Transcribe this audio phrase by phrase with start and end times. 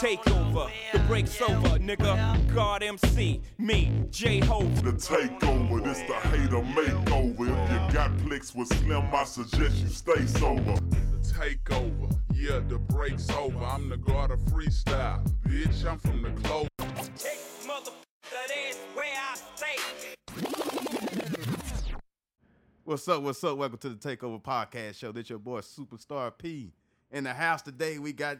[0.00, 0.70] takeover.
[0.92, 2.54] The break's over, nigga.
[2.54, 4.62] God MC, me, J Ho.
[4.62, 7.40] The takeover, this the hater makeover.
[7.40, 10.74] If you got flicks with Slim, I suggest you stay sober.
[10.88, 13.62] The takeover, yeah, the break's over.
[13.62, 15.22] I'm the god of freestyle.
[15.46, 16.68] Bitch, I'm from the close.
[17.66, 17.90] Mother,
[18.22, 19.76] that is where I stay.
[22.84, 23.22] What's up?
[23.22, 23.58] What's up?
[23.58, 25.12] Welcome to the Takeover Podcast Show.
[25.12, 26.72] This your boy Superstar P.
[27.12, 28.38] In the house today, we got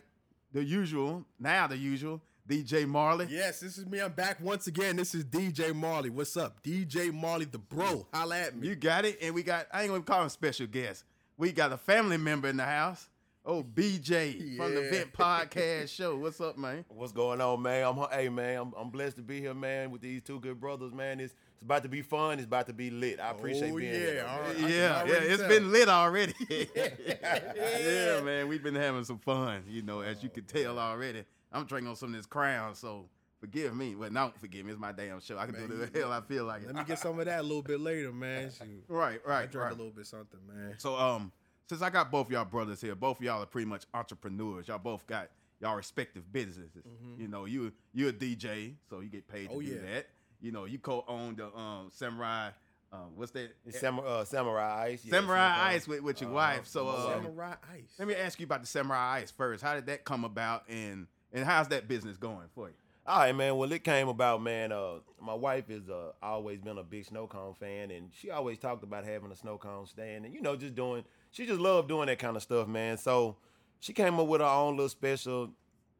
[0.52, 3.26] the usual, now the usual, DJ Marley.
[3.30, 4.00] Yes, this is me.
[4.00, 4.96] I'm back once again.
[4.96, 6.10] This is DJ Marley.
[6.10, 6.62] What's up?
[6.62, 8.06] DJ Marley, the bro.
[8.12, 8.68] Holla at me.
[8.68, 9.18] You got it.
[9.22, 11.04] And we got, I ain't gonna call him special guest.
[11.36, 13.08] We got a family member in the house.
[13.46, 16.16] Oh, BJ from the Vent Podcast Show.
[16.16, 16.84] What's up, man?
[16.88, 17.86] What's going on, man?
[17.86, 20.92] I'm hey man, I'm, I'm blessed to be here, man, with these two good brothers,
[20.92, 21.20] man.
[21.20, 22.38] It's it's about to be fun.
[22.38, 23.20] It's about to be lit.
[23.20, 23.98] I appreciate Oh, being yeah.
[24.00, 24.26] here.
[24.28, 24.46] All man.
[24.46, 24.58] right.
[24.60, 25.48] Yeah, yeah, already it's tell.
[25.48, 26.34] been lit already.
[27.20, 31.24] yeah, man, we've been having some fun, you know, as you can tell already.
[31.52, 33.06] I'm drinking on some of this crown, so
[33.40, 33.94] forgive me.
[33.96, 34.72] Well, don't forgive me.
[34.72, 35.36] It's my damn show.
[35.38, 36.64] I can do Man, what the hell I feel like.
[36.64, 38.50] Let me get some of that a little bit later, man.
[38.50, 38.84] Shoot.
[38.88, 39.72] Right, I right, drank right.
[39.72, 40.74] a little bit something, man.
[40.78, 41.32] So, um,
[41.68, 44.68] since I got both y'all brothers here, both of y'all are pretty much entrepreneurs.
[44.68, 45.28] Y'all both got
[45.60, 46.84] y'all respective businesses.
[47.18, 49.56] You know, you you a DJ, so you get paid to Mm-hmm.
[49.56, 49.94] Oh, do yeah.
[49.94, 50.06] that.
[50.40, 52.50] You know, you co-owned the um Samurai.
[52.92, 53.54] Um, what's that?
[53.64, 55.04] It's Samurai, uh, Samurai Ice.
[55.04, 56.66] yeah, Samurai Samurai Ice with, with your wife.
[56.66, 57.94] So, um, Samurai Ice.
[58.00, 59.62] let me ask you about the Samurai Ice first.
[59.62, 62.74] How did that come about, and and how's that business going for you?
[63.06, 63.56] All right, man.
[63.56, 64.72] Well, it came about, man.
[64.72, 68.58] Uh, my wife is uh, always been a big snow cone fan, and she always
[68.58, 71.04] talked about having a snow cone stand, and you know, just doing.
[71.30, 72.98] She just loved doing that kind of stuff, man.
[72.98, 73.36] So
[73.78, 75.50] she came up with her own little special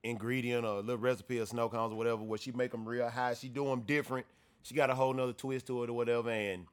[0.02, 3.08] ingredient or a little recipe of snow cones or whatever, where she make them real
[3.08, 3.34] high.
[3.34, 4.26] She do them different.
[4.62, 6.66] She got a whole nother twist to it or whatever, and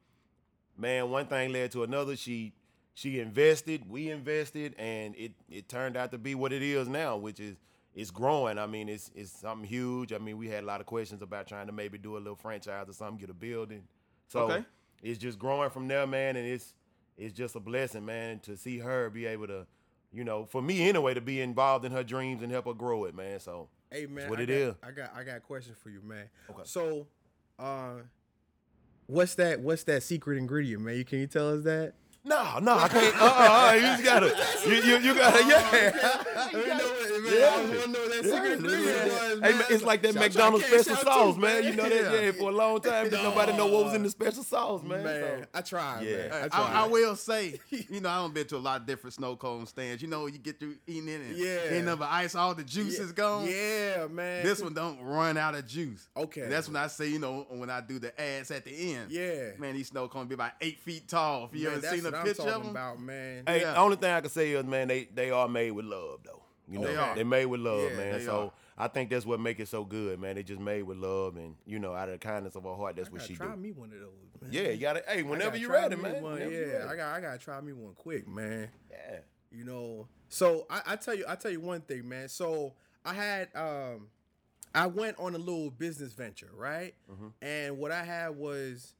[0.76, 2.16] man, one thing led to another.
[2.16, 2.52] She
[2.94, 7.16] she invested, we invested, and it it turned out to be what it is now,
[7.16, 7.56] which is
[7.94, 8.58] it's growing.
[8.58, 10.12] I mean, it's it's something huge.
[10.12, 12.36] I mean, we had a lot of questions about trying to maybe do a little
[12.36, 13.84] franchise or something, get a building.
[14.28, 14.64] So Okay.
[15.02, 16.74] it's just growing from there, man, and it's
[17.16, 19.66] it's just a blessing, man, to see her be able to,
[20.12, 23.04] you know, for me anyway, to be involved in her dreams and help her grow
[23.04, 23.40] it, man.
[23.40, 24.74] So Hey man, what I it got, is.
[24.82, 26.28] I got I got a question for you, man.
[26.50, 26.62] Okay.
[26.64, 27.06] So,
[27.58, 27.94] uh,
[29.06, 29.60] what's that?
[29.60, 30.96] What's that secret ingredient, man?
[30.96, 31.94] You can you tell us that?
[32.24, 33.14] no, no, I can't.
[33.16, 34.26] Uh, uh, you just gotta,
[34.68, 36.22] you, you, you gotta, yeah.
[36.36, 37.86] I mean, know what, man, Yeah.
[38.18, 39.58] I was wondering what that secret ingredient was, Hey, man.
[39.58, 41.64] man, it's like that Shout- shout- McDonald's special sauce, too, man.
[41.64, 44.10] You know that, yeah, for a long time, did nobody know what was in the
[44.10, 45.04] special sauce, man.
[45.04, 46.16] Man, So- I tried, Yeah.
[46.16, 46.32] man.
[46.32, 46.72] I I, tried.
[46.72, 49.66] I will say, you know, I don't been to a lot of different snow cone
[49.66, 50.02] stands.
[50.02, 51.76] You know, you get through eating it and Yeah.
[51.76, 53.46] end up with ice, all the juice is gone.
[53.48, 54.44] Yeah, man.
[54.44, 56.08] This one don't run out of juice.
[56.16, 56.42] Okay.
[56.42, 59.10] And that's when I say, you know, when I do the ads at the end.
[59.10, 59.50] Yeah.
[59.58, 61.46] Man, these snow cones be about eight feet tall.
[61.52, 63.44] If you Man, ever seen a what I'm picture talking of them, about, man.
[63.46, 63.72] Hey, Yeah.
[63.72, 66.42] the only thing I can say is, man, they they are made with love, though.
[66.70, 67.14] You know, They are.
[67.14, 68.20] they made with love, Yeah, man.
[68.22, 68.84] So are.
[68.84, 70.36] I think that's what make it so good, man.
[70.36, 72.96] They just made with love, and you know, out of the kindness of her heart,
[72.96, 73.56] that's I what she try do.
[73.56, 74.50] me one of those, man.
[74.52, 75.02] Yeah, you gotta.
[75.08, 76.22] Hey, whenever gotta you try ready, man.
[76.22, 76.38] One.
[76.38, 76.84] Yeah, ready.
[76.84, 78.68] I got I gotta try me one quick, man.
[78.90, 79.18] yeah.
[79.50, 82.28] You know, so I, I tell you, I tell you one thing, man.
[82.28, 84.08] So I had, um,
[84.74, 86.94] I went on a little business venture, right?
[87.10, 87.28] Mm-hmm.
[87.40, 88.92] And what I had was,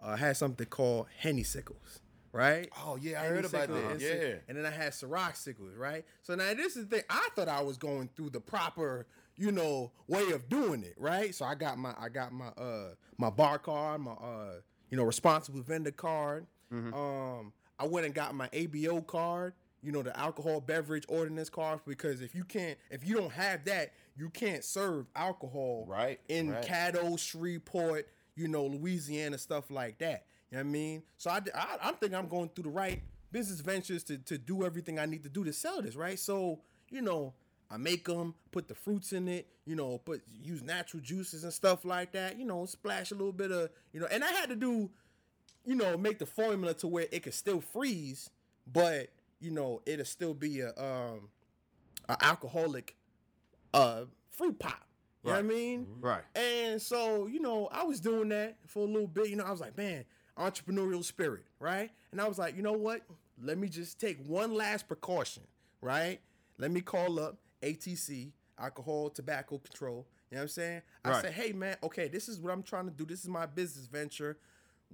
[0.00, 1.98] uh, I had something called Henny Sickles,
[2.36, 2.68] right?
[2.84, 3.90] Oh yeah, I heard about that.
[3.92, 4.34] And- Yeah.
[4.48, 6.04] And then I had Ciroc Sickles, right?
[6.22, 7.04] So now this is the thing.
[7.10, 11.34] I thought I was going through the proper, you know, way of doing it, right?
[11.34, 14.54] So I got my, I got my, uh, my bar card, my, uh,
[14.90, 16.46] you know, responsible vendor card.
[16.70, 16.92] Hmm.
[16.94, 21.80] Um, I went and got my ABO card, you know, the alcohol beverage ordinance card,
[21.86, 26.50] because if you can't, if you don't have that, you can't serve alcohol Right, in
[26.50, 26.64] right.
[26.64, 30.24] Caddo, Shreveport, you know, Louisiana, stuff like that.
[30.50, 31.02] You know what I mean?
[31.16, 33.02] So I, I, I'm thinking I'm going through the right
[33.32, 36.18] business ventures to, to do everything I need to do to sell this, right?
[36.18, 37.34] So, you know,
[37.70, 41.52] I make them, put the fruits in it, you know, put use natural juices and
[41.52, 44.48] stuff like that, you know, splash a little bit of, you know, and I had
[44.50, 44.88] to do,
[45.64, 48.30] you know, make the formula to where it could still freeze,
[48.72, 49.08] but
[49.40, 51.28] you know, it'll still be a um
[52.08, 52.94] a alcoholic
[53.74, 54.86] uh fruit pop.
[55.24, 55.86] You know what I mean?
[56.00, 56.22] Right.
[56.36, 59.28] And so, you know, I was doing that for a little bit.
[59.28, 60.04] You know, I was like, man,
[60.38, 61.90] entrepreneurial spirit, right?
[62.12, 63.02] And I was like, you know what?
[63.42, 65.42] Let me just take one last precaution,
[65.80, 66.20] right?
[66.58, 70.06] Let me call up ATC, Alcohol Tobacco Control.
[70.30, 70.82] You know what I'm saying?
[71.04, 71.22] I Right.
[71.22, 73.04] said, hey man, okay, this is what I'm trying to do.
[73.04, 74.38] This is my business venture.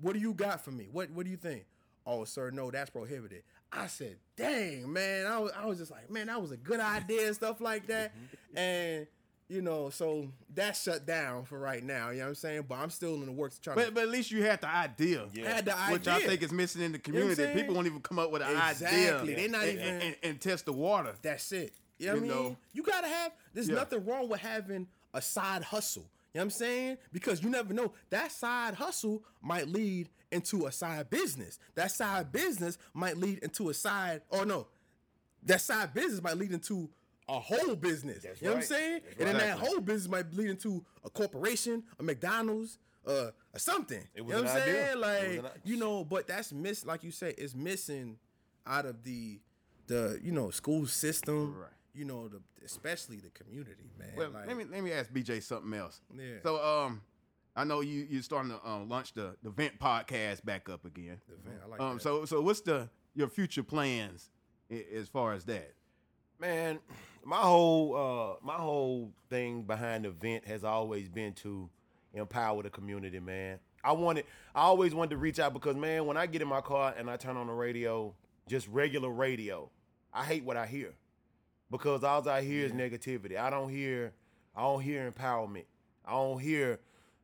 [0.00, 0.88] What do you got for me?
[0.90, 1.66] What What do you think?
[2.04, 3.44] Oh, sir, no, that's prohibited.
[3.70, 5.24] I said, dang, man.
[5.26, 7.86] I was, I was just like, man, that was a good idea and stuff like
[7.86, 8.12] that.
[8.12, 8.58] Mm-hmm.
[8.58, 9.06] and
[9.52, 12.10] you know, so that's shut down for right now.
[12.10, 12.64] You know what I'm saying?
[12.68, 13.90] But I'm still in the works trying But to.
[13.92, 15.26] but at least you had the idea.
[15.36, 17.42] I had the idea, Which I think is missing in the know what I'm community.
[17.42, 17.56] saying?
[17.58, 18.86] People won't even come up with an Exactly.
[19.30, 21.14] idea They're not and, even- and, and, and test the water.
[21.22, 21.72] That's it.
[21.98, 22.42] You know what I You mean?
[22.50, 22.56] know.
[22.72, 23.32] You gotta have.
[23.52, 23.74] There's Yeah.
[23.76, 26.02] nothing wrong with having a side hustle.
[26.34, 26.98] You know what I'm saying?
[27.12, 27.92] Because you never know.
[28.08, 31.58] That side hustle might lead into a side business.
[31.74, 34.22] That side business might lead into a side.
[34.30, 34.66] Oh no,
[35.44, 36.88] that side business might lead into
[37.28, 38.24] a whole business.
[38.24, 39.00] you know what I'm saying?
[39.04, 43.58] That's And then that whole business might lead into a corporation, a McDonald's, uh, or
[43.58, 44.02] something.
[44.14, 44.86] It you was know what I'm idea.
[44.86, 45.42] saying?
[45.42, 46.84] Like you know, but that's miss.
[46.84, 48.18] Like you say, it's missing
[48.66, 49.40] out of the
[49.86, 51.54] the you know school system.
[51.58, 51.68] Right.
[51.94, 54.08] You know, the especially the community, man.
[54.16, 56.00] Well, like, let me let me ask BJ something else.
[56.16, 56.36] Yeah.
[56.42, 57.02] So um,
[57.54, 61.20] I know you you're starting to um, launch the the Vent podcast back up again.
[61.28, 62.02] The Vent, I like um, that.
[62.02, 64.30] so so what's the your future plans
[64.94, 65.74] as far as that?
[66.42, 66.80] Man,
[67.24, 71.70] my whole uh my whole thing behind the Vent has always been to
[72.12, 73.60] empower the community, man.
[73.84, 76.60] I wanted I always wanted to reach out because man, when I get in my
[76.60, 78.12] car and I turn on the radio,
[78.48, 79.70] just regular radio,
[80.12, 80.94] I hate what I hear.
[81.70, 83.38] Because all I hear is negativity.
[83.38, 84.12] I don't hear
[84.56, 85.66] I don't hear empowerment.
[86.04, 86.80] I don't hear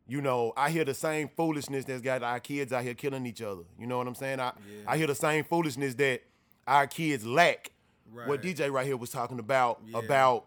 [0.07, 3.43] you know, I hear the same foolishness that's got our kids out here killing each
[3.43, 3.65] other.
[3.81, 4.39] You know what I'm saying?
[4.39, 4.53] I
[4.87, 6.21] I hear the same foolishness that
[6.69, 7.73] our kids lack.
[8.13, 9.99] What DJ right here was talking about Yeah.
[9.99, 10.47] about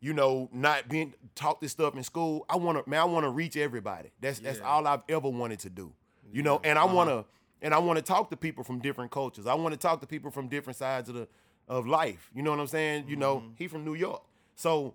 [0.00, 2.44] you know not being taught this stuff in school.
[2.48, 4.10] I want to man, I want to reach everybody.
[4.20, 5.92] That's that's all I've ever wanted to do.
[6.32, 6.94] You know, and I uh-huh.
[6.94, 7.24] want to
[7.62, 9.46] and I want to talk to people from different cultures.
[9.46, 11.28] I want to talk to people from different sides of the
[11.68, 12.30] of life.
[12.34, 13.04] You know what I'm saying?
[13.08, 13.48] You know, mm-hmm.
[13.56, 14.22] he from New York.
[14.56, 14.94] So,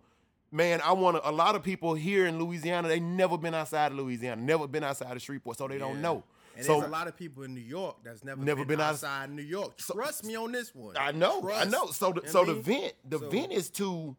[0.52, 3.92] man, I want to a lot of people here in Louisiana, they never been outside
[3.92, 6.24] of Louisiana, never been outside of Shreveport, so they don't know.
[6.58, 8.82] And so there's a lot of people in New York that's never, Never been, been
[8.82, 9.78] outs- outside New York.
[9.78, 10.96] Trust me on this one.
[10.98, 11.68] I know, Trust.
[11.68, 11.86] I know.
[11.92, 14.16] So the so the vent, the So- vent is to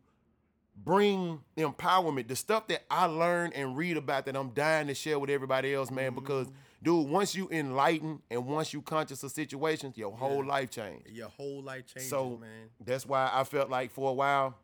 [0.77, 5.19] bring empowerment, the stuff that I learn and read about that I'm dying to share
[5.19, 6.13] with everybody else, man.
[6.13, 6.21] Mm-hmm.
[6.21, 6.47] Because
[6.83, 11.09] dude, once you enlighten and once you conscious of situations, your whole life changed.
[11.11, 12.71] Your whole life changes, So man.
[12.85, 14.57] that's why I felt like for a while.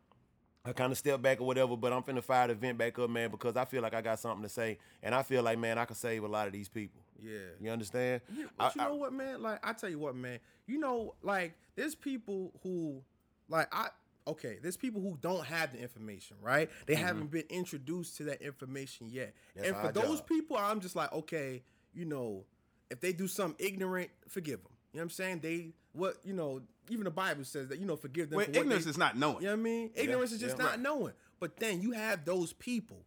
[0.66, 3.10] I kind of stepped back or whatever, but I'm finna fire the vent back up,
[3.10, 5.76] man, because I feel like I got something to say, and I feel like, man,
[5.76, 7.02] I can save a lot of these people.
[7.22, 7.38] Yeah.
[7.60, 8.20] You understand?
[8.34, 9.42] You, I- but you I- know what, man?
[9.42, 10.38] Like I tell you what, man.
[10.66, 13.02] You know, like there's people who,
[13.48, 13.88] like I.
[14.26, 16.70] Okay, there's people who don't have the information, right?
[16.86, 19.34] They haven't been introduced to that information yet.
[19.34, 19.58] Mm-hmm.
[19.60, 20.28] That's and for those job.
[20.28, 21.62] people, I'm just like, okay,
[21.92, 22.46] you know,
[22.90, 24.72] if they do something ignorant, forgive them.
[24.94, 25.40] You know what I'm saying?
[25.40, 28.38] They what you know, even the Bible says that you know, forgive them.
[28.38, 29.42] Well, for ignorance they- is not knowing.
[29.42, 29.90] You know what I mean?
[29.94, 30.62] Ignorance is just yeah.
[30.62, 30.80] not Right.
[30.80, 31.12] knowing.
[31.38, 33.04] But then you have those people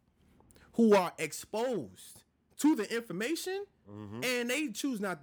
[0.74, 2.22] who are exposed
[2.60, 4.24] to the information Mm-hmm.
[4.24, 5.20] and they choose not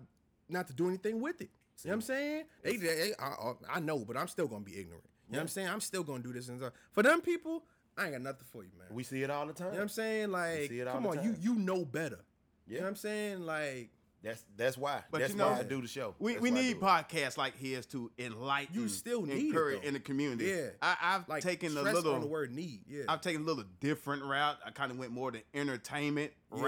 [0.49, 1.51] not to do anything with it.
[1.83, 2.45] You know what I'm saying?
[2.63, 5.05] They, they I, I- I know, but I'm still gonna be ignorant.
[5.29, 5.69] You know what I'm saying?
[5.69, 6.73] I'm still gonna do this and stuff.
[6.93, 7.65] For them people,
[7.97, 8.89] I ain't got nothing for you, man.
[8.91, 9.69] We see it all the time.
[9.69, 10.31] you know what I'm saying?
[10.31, 11.41] Like, see it all come the on, you time.
[11.43, 12.21] you know better.
[12.67, 12.79] You Yeah.
[12.81, 13.41] know what I'm saying?
[13.43, 13.91] Like,
[14.23, 15.03] That's that's why.
[15.11, 16.15] But that's you know, why I do the show.
[16.19, 18.75] We, That's we need podcasts like his to enlighten.
[18.75, 19.89] You still need it, encourage though.
[19.89, 20.47] in the community.
[20.47, 20.69] Yeah.
[20.81, 22.15] I, I've like taken a little.
[22.15, 22.83] on the word need.
[22.89, 24.57] Yeah, I've taken a little different route.
[24.65, 26.63] I kind of went more the entertainment Yeah.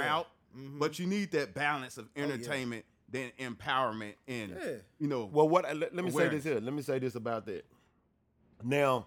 [0.57, 0.79] Mm-hmm.
[0.79, 2.23] but you need that balance of yeah.
[2.25, 4.71] entertainment then empowerment and Yeah.
[4.99, 5.29] you know.
[5.33, 5.65] Well, what?
[5.77, 6.61] Let, let me say this here.
[6.61, 7.65] Let me say this about that.
[8.63, 9.07] Now,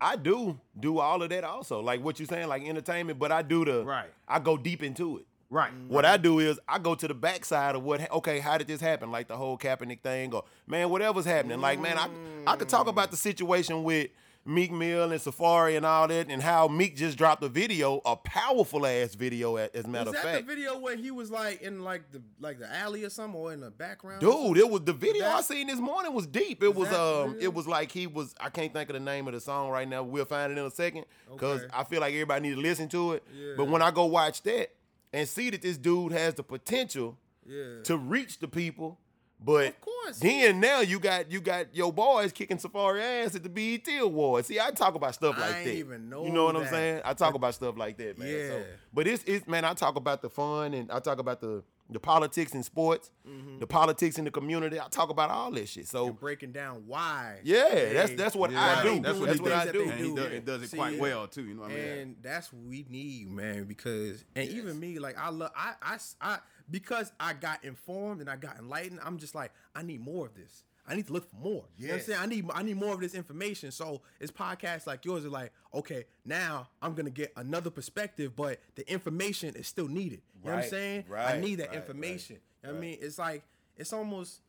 [0.00, 3.18] I do do all of that also, like what you're saying, like entertainment.
[3.18, 4.10] But I do the Right.
[4.26, 5.26] I go deep into it.
[5.50, 5.72] right.
[5.88, 8.10] What I do is I go to the backside of what.
[8.10, 9.12] Okay, how did this happen?
[9.12, 11.60] Like the whole Kaepernick thing, or man, whatever's happening.
[11.60, 12.08] Like man, I
[12.46, 14.10] I could talk about the situation with
[14.46, 18.14] Meek Mill and Safaree and all that, and how Meek just dropped a video, a
[18.14, 20.46] powerful ass video, as a matter of was of that fact.
[20.46, 23.54] the video where he was like in like the like the alley or something, or
[23.54, 24.20] in the background?
[24.20, 26.62] Dude, it was the video that- I seen this morning was deep.
[26.62, 29.32] It was um it was like he was I can't think of the name of
[29.32, 30.02] the song right now.
[30.02, 31.06] We'll find it in a second
[31.38, 31.66] cuz Okay.
[31.72, 33.22] I feel like everybody need to listen to it.
[33.34, 33.54] Yeah.
[33.56, 34.74] But when I go watch that
[35.14, 37.82] and see that this dude has the potential Yeah.
[37.84, 38.98] to reach the people,
[39.40, 40.18] but Of course.
[40.18, 44.48] then now you got you got your boys kicking Safaree ass at the BET Awards.
[44.48, 45.74] See, I talk about stuff I like ain't that.
[45.76, 47.02] even know you know what I'm saying?
[47.04, 48.28] I talk about stuff like that, man.
[48.28, 48.62] So, Yeah.
[48.92, 52.00] but it's it's man, I talk about the fun and I talk about the the
[52.00, 53.58] politics in sports, Mm-hmm.
[53.58, 54.80] the politics in the community.
[54.80, 55.86] I talk about all this shit.
[55.86, 57.40] So and breaking down why.
[57.44, 58.88] yeah, they- that's that's what Yeah, I do.
[58.94, 59.82] they That's, what, I do.
[59.82, 61.44] and they he does, it does it See, quite well too.
[61.44, 61.84] You know what I mean?
[61.98, 63.64] and that's what we need, man.
[63.64, 66.38] Because and even me, like I love, I, I, I,
[66.70, 69.00] because I got informed and I got enlightened.
[69.04, 70.64] I'm just like, I need more of this.
[70.86, 71.64] I need to look for more.
[71.78, 72.20] You know what I'm saying?
[72.20, 73.70] I need, I need more of this information.
[73.70, 78.60] So it's podcasts like yours are like, okay, now I'm gonna get another perspective, but
[78.74, 80.20] the information is still needed.
[80.42, 81.04] You know what I'm saying?
[81.08, 81.36] Right?
[81.36, 82.36] I need that right, information.
[82.36, 82.98] right, You know I mean?
[83.00, 83.44] It's like,
[83.76, 84.40] it's almost.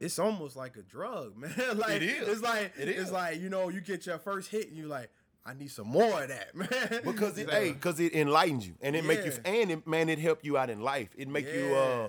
[0.00, 1.52] It's almost like a drug, man.
[1.74, 2.28] like It is.
[2.28, 5.10] It's like It it's like you know you get your first hit and you're like,
[5.48, 7.00] I need some more of that, man.
[7.04, 10.18] because it, hey, because it enlightens you and it make you and it, man, it
[10.18, 11.08] help you out in life.
[11.16, 12.08] It make you uh,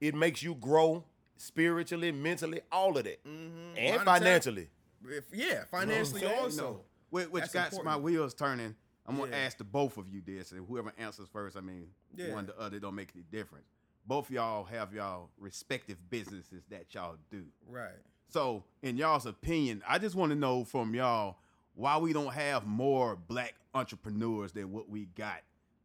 [0.00, 1.04] it makes you grow
[1.36, 4.68] spiritually, mentally, all of that, and Monetary- financially.
[5.08, 6.38] If, yeah, financially saying?
[6.38, 6.62] also.
[6.62, 6.80] No.
[7.10, 8.74] which, which That's got my wheels turning.
[9.06, 9.38] I'm gonna Yeah.
[9.38, 12.34] ask the both of you this, and whoever answers first, I mean, Yeah.
[12.34, 13.66] one the other don't make any difference.
[14.06, 17.44] Both y'all have y'all respective businesses that y'all do.
[17.68, 17.88] Right.
[18.28, 21.36] So, in y'all's opinion, I just want to know from y'all
[21.74, 25.40] why we don't have more black entrepreneurs than what we got.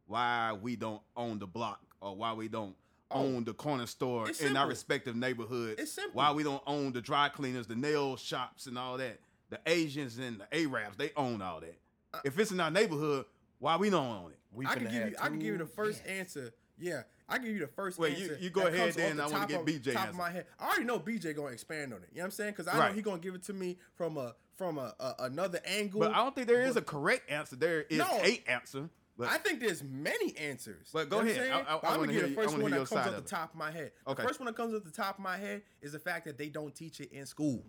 [0.06, 2.76] Why we don't own the block, or why we don't
[3.10, 4.26] own the corner store Oh.
[4.28, 5.80] It's in our respective neighborhoods.
[5.80, 6.18] It's simple.
[6.18, 9.18] Why we don't own the dry cleaners, the nail shops, and all that.
[9.50, 11.76] The Asians and the Arabs, they own all that.
[12.12, 13.26] Uh, if it's in our neighborhood,
[13.58, 14.38] why we don't own it?
[14.52, 15.16] We I can give have you.
[15.20, 16.52] I can give you the two- first answer.
[16.78, 18.38] Yeah, I give you the first Well, you- answer.
[18.40, 20.10] you go ahead comes then, the I wanna get BJ Top answer.
[20.10, 20.46] of my head.
[20.58, 22.08] I already know BJ gonna expand on it.
[22.10, 22.52] You know what I'm saying?
[22.52, 22.88] Because I Right.
[22.90, 26.00] know he gonna give it to me from a from a, a another angle.
[26.00, 27.56] But I don't think there is a correct answer.
[27.56, 28.08] There is No.
[28.22, 28.88] a answer.
[29.18, 30.90] But I think there's many answers.
[30.92, 31.50] But go You know ahead.
[31.52, 31.66] I'm?
[31.66, 33.50] I- I- I I'm wanna gonna you- the first one that comes off the top
[33.52, 33.92] of my head.
[34.06, 34.22] Okay.
[34.22, 36.36] The first one that comes off the top of my head is the fact that
[36.36, 37.64] they don't teach it in school.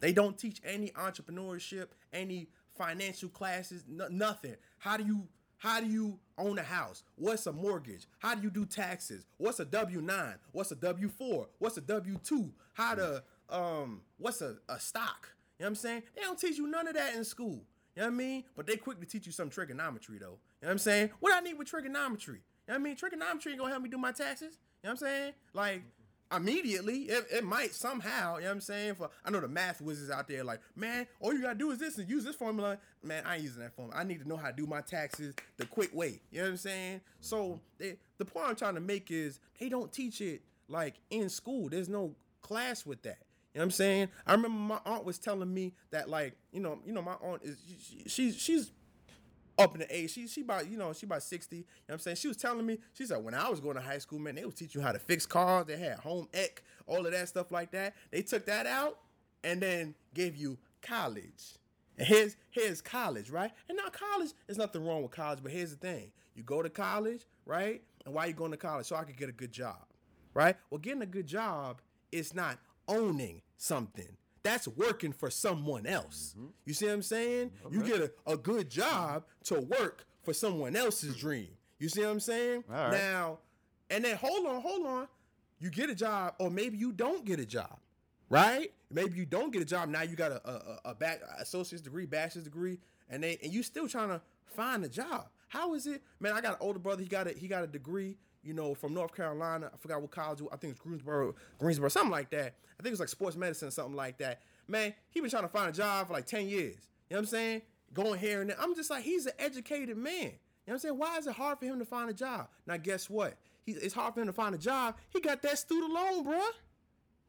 [0.00, 4.56] They don't teach any entrepreneurship, any financial classes, no, nothing.
[4.78, 7.04] How do you how do you own a house?
[7.14, 8.08] What's a mortgage?
[8.18, 9.24] How do you do taxes?
[9.38, 10.34] What's a W nine?
[10.50, 11.48] What's a W four?
[11.60, 12.52] What's a W two?
[12.72, 15.28] How to um what's a, a stock?
[15.62, 16.02] Know what I'm saying?
[16.16, 17.62] They don't teach you none of that in school.
[17.94, 18.44] You know what I mean?
[18.56, 20.24] But they quickly teach you some trigonometry though.
[20.24, 20.30] You
[20.62, 21.10] know what I'm saying?
[21.20, 22.38] What I need with trigonometry?
[22.38, 22.96] You know what I mean?
[22.96, 24.58] Trigonometry ain't gonna help me do my taxes.
[24.82, 25.32] You know what I'm saying?
[25.54, 25.82] Like
[26.34, 28.96] immediately, it, it might somehow, you know what I'm saying?
[28.96, 31.78] For I know the math wizards out there, like, man, all you gotta do is
[31.78, 32.78] this and use this formula.
[33.04, 34.00] Man, I ain't using that formula.
[34.00, 36.20] I need to know how to do my taxes the quick way.
[36.32, 37.02] You know what I'm saying?
[37.20, 41.28] So they, the point I'm trying to make is they don't teach it like in
[41.28, 41.68] school.
[41.68, 43.18] There's no class with that.
[43.54, 44.08] You know what I'm saying?
[44.26, 47.42] I remember my aunt was telling me that, like, you know, you know, my aunt
[47.42, 48.72] is she, she's she's
[49.58, 50.12] up in the age.
[50.12, 51.56] She she about you know she about sixty.
[51.56, 52.16] You know what I'm saying?
[52.16, 54.44] She was telling me she said when I was going to high school, man, they
[54.44, 55.66] would teach you how to fix cars.
[55.66, 57.94] They had home ec, all of that stuff like that.
[58.10, 58.98] They took that out
[59.44, 61.58] and then gave you college.
[61.98, 63.50] And here's here's college, right?
[63.68, 66.70] And now college, there's nothing wrong with college, but here's the thing: you go to
[66.70, 67.82] college, right?
[68.04, 68.86] And why are you going to college?
[68.86, 69.84] So I could get a good job,
[70.34, 70.56] right?
[70.70, 71.80] Well, getting a good job
[72.10, 74.16] is not owning something.
[74.42, 76.34] That's working for someone else.
[76.36, 76.48] Mm-hmm.
[76.64, 77.52] You see what I'm saying?
[77.70, 81.48] You get a, a good job to work for someone else's dream.
[81.78, 82.64] You see what I'm saying?
[82.68, 82.92] Right.
[82.92, 83.38] Now,
[83.90, 85.08] and then hold on, hold on.
[85.60, 87.78] You get a job, or maybe you don't get a job,
[88.28, 88.72] right?
[88.90, 89.88] Maybe you don't get a job.
[89.88, 93.52] Now you got a a, a, a back associate's degree, bachelor's degree, and they and
[93.52, 95.28] you still trying to find a job.
[95.48, 96.32] How is it, man?
[96.32, 97.02] I got an older brother.
[97.02, 99.70] He got a he got a degree, you know, from North Carolina.
[99.72, 100.40] I forgot what college.
[100.52, 102.54] I think it's Greensboro, Greensboro, something like that.
[102.78, 104.42] I think it was like sports medicine, something like that.
[104.68, 106.88] Man, he been trying to find a job for like ten years.
[107.08, 107.62] You know what I'm saying?
[107.92, 108.56] Going here and there.
[108.60, 110.14] I'm just like, he's an educated man.
[110.14, 110.30] You know
[110.64, 110.98] what I'm saying?
[110.98, 112.48] Why is it hard for him to find a job?
[112.66, 113.36] Now, guess what?
[113.64, 114.96] He, it's hard for him to find a job.
[115.10, 116.40] He got that student loan, bruh.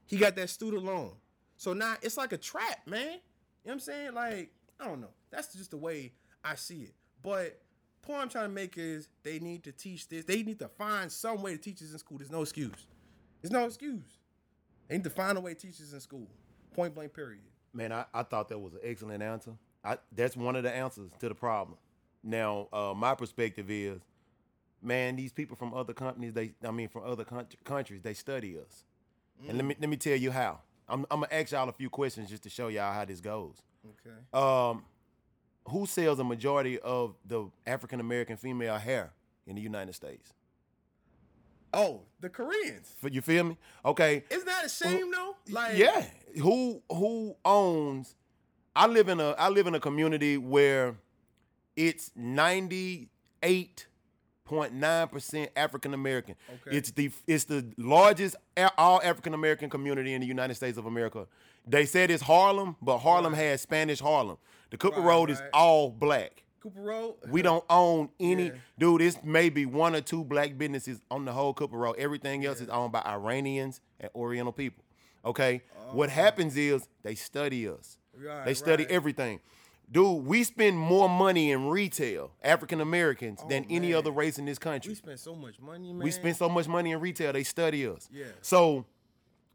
[0.05, 1.11] He got that student loan.
[1.57, 3.01] So now it's like a trap, man.
[3.01, 3.19] You know
[3.63, 4.13] what I'm saying?
[4.13, 5.11] Like, I don't know.
[5.31, 6.93] That's just the way I see it.
[7.21, 7.59] But
[8.03, 10.25] point I'm trying to make is they need to teach this.
[10.25, 12.19] They need to find some way to teach this in school.
[12.19, 12.85] There's no excuse.
[13.41, 14.19] There's no excuse.
[14.87, 16.27] They need to find a way to teach this in school.
[16.75, 17.41] Point blank period.
[17.73, 19.51] Man, I, I thought that was an excellent answer.
[19.83, 21.77] I, that's one of the answers to the problem.
[22.23, 23.99] Now, uh, my perspective is,
[24.81, 28.57] man, these people from other companies, they, I mean, from other coun- countries, they study
[28.57, 28.85] us.
[29.47, 30.59] And let me let me tell you how.
[30.87, 33.55] I'm, I'm gonna ask y'all a few questions just to show y'all how this goes.
[33.85, 34.15] Okay.
[34.33, 34.83] Um,
[35.69, 39.11] who sells a majority of the African American female hair
[39.47, 40.33] in the United States?
[41.73, 42.93] Oh, the Koreans.
[43.09, 43.57] You feel me?
[43.83, 44.23] Okay.
[44.29, 45.35] Isn't that a shame though?
[45.49, 46.05] Like yeah
[46.41, 48.15] who who owns
[48.75, 50.95] i live in a i live in a community where
[51.75, 52.11] it's
[54.49, 56.35] 98.9% african american
[56.67, 56.77] Okay.
[56.77, 58.35] it's the it's the largest
[58.77, 61.27] all african american community in the united states of america
[61.67, 64.37] they said it's harlem but harlem has spanish harlem
[64.69, 67.15] the cooper Right, road is all black Cooper Road.
[67.29, 68.51] we don't own any Yeah.
[68.79, 69.01] dude.
[69.01, 71.97] It's maybe one or two black businesses on the whole Cooper Road.
[71.97, 74.81] Everything else is owned by Iranians and Oriental people.
[75.25, 75.93] Okay, oh.
[75.97, 77.97] what happens is they study us.
[78.17, 78.25] Oh.
[78.25, 78.93] Right, they study right.
[78.93, 79.41] everything.
[79.93, 84.45] Dude, we spend more money in retail, African Americans, than any Oh, other race in
[84.45, 84.89] this country.
[84.89, 86.03] We spend so much money, man.
[86.03, 88.09] We spend so much money in retail, they study us.
[88.11, 88.25] Yeah.
[88.41, 88.85] So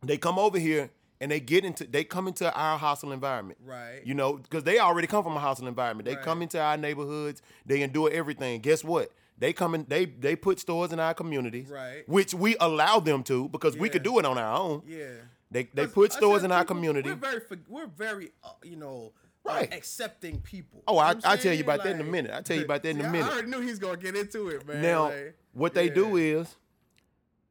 [0.00, 0.90] they come over here
[1.20, 3.58] and they get into they come into our hostile environment.
[3.64, 4.00] Right.
[4.04, 6.06] You know, because they already come from a hostile environment.
[6.06, 6.24] They Right.
[6.24, 8.60] come into our neighborhoods, they endure everything.
[8.60, 9.10] Guess what?
[9.38, 11.68] They come in, they they put stores in our communities.
[11.68, 12.08] Right.
[12.08, 14.82] Which we allow them to because we could do it on our own.
[14.86, 15.06] Yeah.
[15.50, 17.08] They they put stores in our community.
[17.08, 19.12] We're very, we're very, uh, you know,
[19.48, 19.72] Right.
[19.72, 20.82] accepting people.
[20.86, 22.30] Oh, I- I'll tell you about that in a minute.
[22.32, 23.26] I'll tell you about that in a minute.
[23.26, 24.82] I already knew he's gonna get into it, man.
[24.82, 25.94] Now, like, what they yeah.
[25.94, 26.56] do is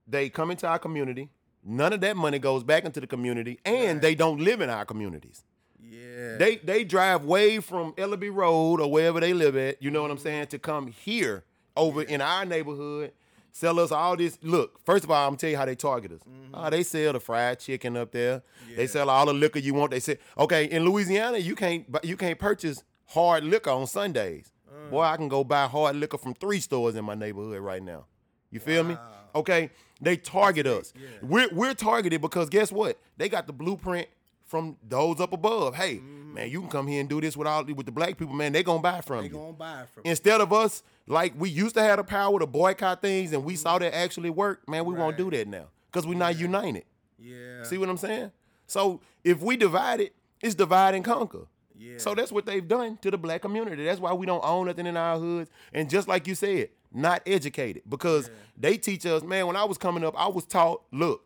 [0.08, 1.30] they come into our community.
[1.64, 4.02] None of that money goes back into the community, and Right.
[4.02, 5.44] they don't live in our communities.
[5.80, 6.38] Yeah.
[6.38, 10.12] They they drive way from Ellerbe Road or wherever they live at, you know what
[10.12, 10.24] I'm mm-hmm.
[10.24, 11.44] saying, to come here
[11.76, 13.12] over in our neighborhood,
[13.58, 14.38] sell us all this.
[14.44, 16.22] Look, first of all, I'm gonna tell you how they target us.
[16.54, 18.44] Oh, they sell the fried chicken up there.
[18.76, 19.92] They sell all the liquor you want.
[19.92, 24.52] They say, okay, in Louisiana, you can't you can't purchase hard liquor on Sundays.
[24.72, 24.92] Mm.
[24.92, 28.06] Boy, I can go buy hard liquor from three stores in my neighborhood right now.
[28.52, 28.96] You feel me?
[29.36, 29.72] Okay,
[30.02, 30.94] they target us.
[31.22, 33.00] We're we're targeted because guess what?
[33.18, 34.08] They got the blueprint
[34.46, 35.76] from those up above.
[35.76, 36.34] Hey, mm-hmm.
[36.36, 38.54] man, you can come here and do this with all with the black people, man.
[38.54, 39.34] They gonna buy from They you.
[39.34, 43.02] gonna buy from Instead of us, like we used to have the power to boycott
[43.02, 44.68] things, and we saw that actually work.
[44.68, 46.84] Man, we won't do that now because we're not united.
[47.18, 47.64] Yeah.
[47.64, 48.32] See what I'm saying?
[48.68, 51.48] So if we divide it, it's divide and conquer.
[51.76, 51.98] Yeah.
[51.98, 53.86] So that's what they've done to the black community.
[53.86, 55.50] That's why we don't own nothing in our hoods.
[55.74, 59.78] And just like you said, not educated because they teach us, man, when I was
[59.78, 61.24] coming up, I was taught, look,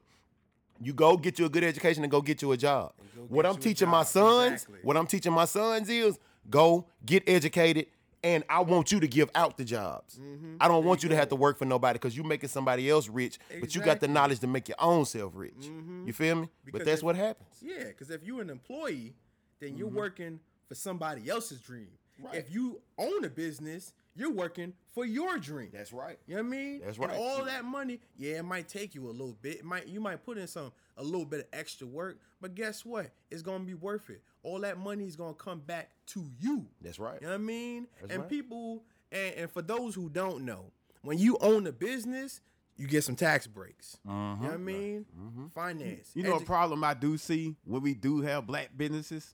[0.81, 2.93] you go get you a good education and go get you a job.
[3.29, 4.79] What I'm teaching my sons, Exactly.
[4.83, 6.17] what I'm teaching my sons is
[6.49, 7.85] go get educated
[8.23, 10.19] and I want you to give out the jobs.
[10.19, 10.57] Mm-hmm.
[10.61, 13.07] I don't want you to have to work for nobody because you're making somebody else
[13.09, 14.13] rich, but you got the Mm-hmm.
[14.13, 15.69] knowledge to make your own self rich.
[16.05, 16.49] You feel me?
[16.65, 17.49] Because but that's if- what happens.
[17.61, 19.13] Yeah, because if you're an employee,
[19.59, 19.77] then Mm-hmm.
[19.79, 21.89] you're working for somebody else's dream.
[22.33, 25.69] If you own a business, you're working for your dream.
[25.73, 26.17] That's right.
[26.27, 26.81] You know what I mean?
[26.83, 27.17] That's And right.
[27.17, 29.57] all that money, yeah, it might take you a little bit.
[29.59, 32.83] It might you might put in some a little bit of extra work, but guess
[32.85, 33.11] what?
[33.29, 34.21] It's gonna be worth it.
[34.43, 36.67] All that money is gonna come back to you.
[36.81, 37.19] That's right.
[37.21, 37.87] You know what I mean?
[38.01, 38.29] That's and right.
[38.29, 40.71] people and, and for those who don't know,
[41.03, 42.41] when you own a business,
[42.77, 43.97] you get some tax breaks.
[44.05, 45.05] You know what I mean?
[45.53, 46.09] Finance.
[46.09, 46.19] Mm-hmm.
[46.19, 49.33] You know a problem I do see when we do have black businesses?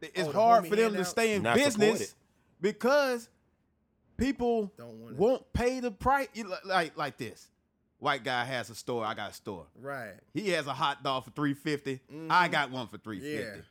[0.00, 1.78] It's Oh, hard for them to stay in Not supported.
[1.80, 2.14] business
[2.60, 3.28] because
[4.16, 6.28] people Don't want won't pay the price.
[6.64, 7.48] Like like this,
[7.98, 9.04] white guy has a store.
[9.04, 9.66] I got a store.
[9.80, 10.14] Right.
[10.32, 11.54] He has a hot dog for three
[12.30, 13.44] I got one for three fifty.
[13.44, 13.56] Mm-hmm.
[13.56, 13.62] Yeah.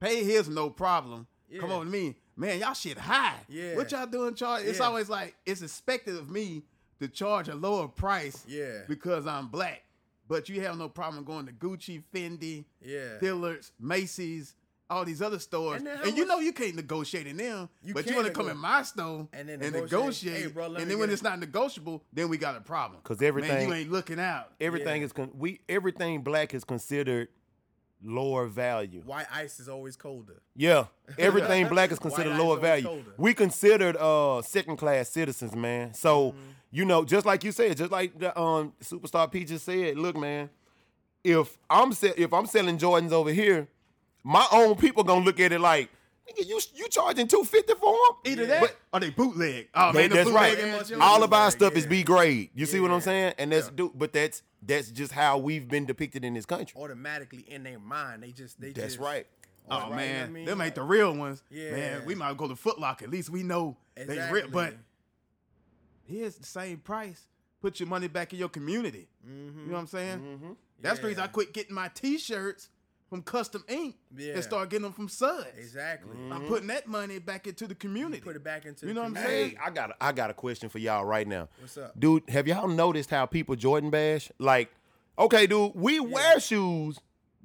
[0.00, 1.26] Pay his no problem.
[1.58, 1.76] Come Yeah.
[1.76, 2.58] on to me, man.
[2.60, 3.36] Y'all shit high.
[3.48, 3.74] Yeah.
[3.76, 4.34] What y'all doing?
[4.34, 4.64] Charge?
[4.64, 4.84] It's Yeah.
[4.86, 6.62] always like it's expected of me
[7.00, 8.44] to charge a lower price.
[8.46, 8.82] Yeah.
[8.88, 9.82] Because I'm black.
[10.28, 13.16] But you have no problem going to Gucci, Fendi, Yeah.
[13.18, 14.54] Dillard's, Macy's,
[14.90, 17.68] all these other stores, And and, you know you can't negotiate in them.
[17.82, 19.90] You but you want to come in my store And and, then negotiate.
[19.92, 23.00] negotiate, Hey, bro, and then when get it's not negotiable, then we got a problem.
[23.02, 24.52] Because everything- you ain't looking out.
[24.60, 25.06] Everything Yeah.
[25.06, 27.28] is con- we everything black is considered
[28.02, 29.00] lower value.
[29.04, 30.40] White ice is always colder.
[30.54, 30.86] Yeah,
[31.18, 32.84] everything black is considered ice lower always value.
[32.86, 33.14] colder.
[33.16, 35.94] We considered uh second class citizens, man.
[35.94, 36.40] So Mm-hmm.
[36.70, 40.16] you know, just like you said, just like the um superstar P just said, look,
[40.16, 40.48] man,
[41.24, 43.68] if I'm se- if I'm selling Jordans over here,
[44.24, 45.90] my own people gonna look at it like,
[46.28, 48.32] nigga, you you charging two fifty for them?
[48.32, 49.68] Either that But- or they bootleg.
[49.74, 50.50] Oh They- man, that's right.
[50.56, 51.00] bootleg ain't much.
[51.00, 51.86] All of our bootleg, stuff is.
[51.86, 52.50] B grade.
[52.54, 53.34] You see what I'm saying?
[53.38, 56.80] And that's do, but that's that's just how we've been depicted in this country.
[56.80, 59.26] Automatically in their mind, they just they That's just right.
[59.70, 60.44] Oh Right, you know man, what I mean?
[60.46, 61.42] them ain't the real ones.
[61.50, 61.70] Yeah.
[61.72, 63.04] Man, we might go to Foot Locker.
[63.04, 64.48] At least we know they real.
[64.48, 64.74] But
[66.04, 67.26] here's the same price.
[67.60, 69.08] Put your money back in your community.
[69.26, 69.32] You
[69.66, 70.56] know what I'm saying?
[70.80, 71.34] That's the reason I Mm-hmm.
[71.34, 72.68] Quit getting my T-shirts
[73.08, 74.34] from Custom Ink Yeah.
[74.34, 75.46] and start getting them from Suds.
[75.56, 76.12] Exactly.
[76.12, 76.48] I'm mm-hmm.
[76.48, 78.20] putting that money back into the community.
[78.20, 79.50] Put it back into You the know what I'm saying?
[79.50, 81.48] Hey, I got a, I got a question for y'all right now.
[81.60, 81.98] What's up?
[81.98, 84.30] Dude, have y'all noticed how people Jordan bash?
[84.38, 84.70] Like,
[85.18, 87.00] okay, dude, we wear shoes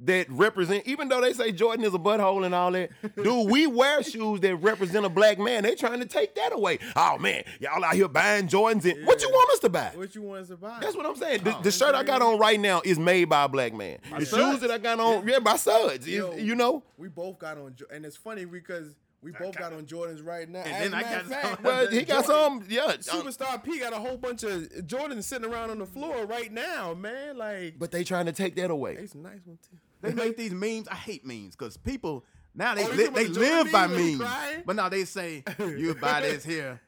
[0.05, 3.67] that represent, even though they say Jordan is a butthole and all that, dude, we
[3.67, 5.63] wear shoes that represent a black man.
[5.63, 6.79] They trying to take that away.
[6.95, 8.91] Oh man, y'all out here buying Jordans.
[8.91, 9.91] And, What you want us to buy?
[9.95, 10.79] What you want us to buy?
[10.81, 11.43] That's what I'm saying.
[11.43, 13.99] The, Oh, the shirt I got on right now is made by a black man.
[14.17, 14.51] The Suds.
[14.53, 16.07] shoes that I got on, yeah, by Suds.
[16.07, 19.73] Is- Yo, you know, we both got on, and it's funny because we both got
[19.73, 20.59] on Jordans right now.
[20.59, 22.81] And As then a I matter got fact, some- well, he got Jordan- some, yeah.
[22.83, 26.51] uh, Superstar P got a whole bunch of Jordans sitting around on the floor right
[26.51, 27.37] now, man.
[27.37, 28.95] Like, But they trying to take that away.
[28.97, 29.77] they some nice ones too.
[30.01, 30.87] They make these memes.
[30.89, 33.87] I hate memes because people now they Oh, li- they about the Jordan live by
[33.87, 34.63] meme memes.
[34.65, 36.81] But now they say you buy this here,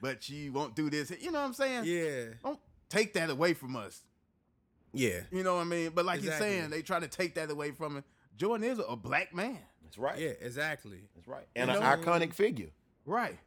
[0.00, 1.10] but you won't do this.
[1.10, 1.84] here." You know what I'm saying?
[1.84, 4.00] Yeah, Don't take that away from us.
[4.94, 5.90] yeah, You know what I mean?
[5.94, 6.46] But like Exactly.
[6.48, 8.04] you're saying, they try to take that away from him.
[8.36, 9.58] Jordan is a black man,
[9.92, 10.18] That's right.
[10.18, 11.00] yeah, exactly.
[11.14, 11.44] That's right.
[11.54, 12.70] And You an know- iconic figure.
[13.04, 13.38] right?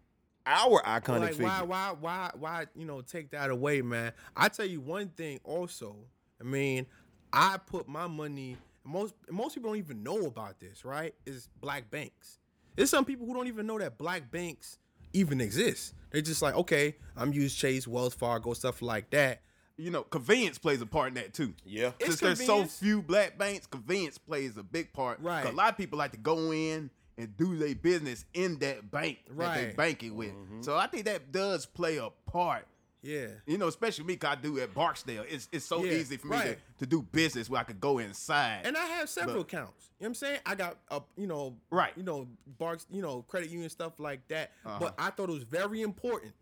[0.45, 1.45] Our iconic like figure.
[1.47, 5.39] why why why why you know take that away man i tell you one thing
[5.43, 5.95] also
[6.39, 6.86] i mean
[7.34, 11.89] i put my money most most people don't even know about this right is black
[11.89, 12.38] banks
[12.75, 14.77] there's some people who don't even know that black banks
[15.13, 19.41] even exist they're just like okay i'm use chase wells fargo stuff like that
[19.77, 21.53] You know, convenience plays a part in that too.
[21.65, 21.91] Yeah.
[21.99, 25.19] It's Since there's so few black banks, convenience plays a big part.
[25.21, 25.45] Right.
[25.45, 29.19] A lot of people like to go in and do their business in that bank
[29.27, 29.75] that they Right.
[29.75, 30.31] banking with.
[30.61, 32.67] So I think that does play a part
[33.01, 33.27] Yeah.
[33.45, 35.25] You know, especially me, 'cause I do at Barksdale.
[35.29, 36.57] It's it's so Yeah, easy for me right.
[36.79, 38.61] to, to do business where I could go inside.
[38.65, 39.91] And I have several But- accounts.
[39.99, 40.39] You know what I'm saying?
[40.45, 41.93] I got a you know Right.
[41.95, 44.53] you know barks you know credit union stuff like that.
[44.65, 44.79] Uh-huh.
[44.79, 46.33] But I thought it was very important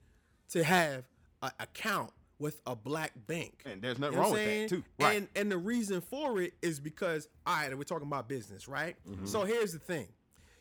[0.51, 1.03] to have
[1.41, 2.13] an account
[2.43, 3.63] with a black bank.
[3.65, 4.83] And there's nothing You know wrong what with that, too.
[4.99, 5.17] Right.
[5.17, 8.95] And and the reason for it is because all right, we're talking about business, right?
[9.09, 9.25] Mm-hmm.
[9.25, 10.09] So here's the thing.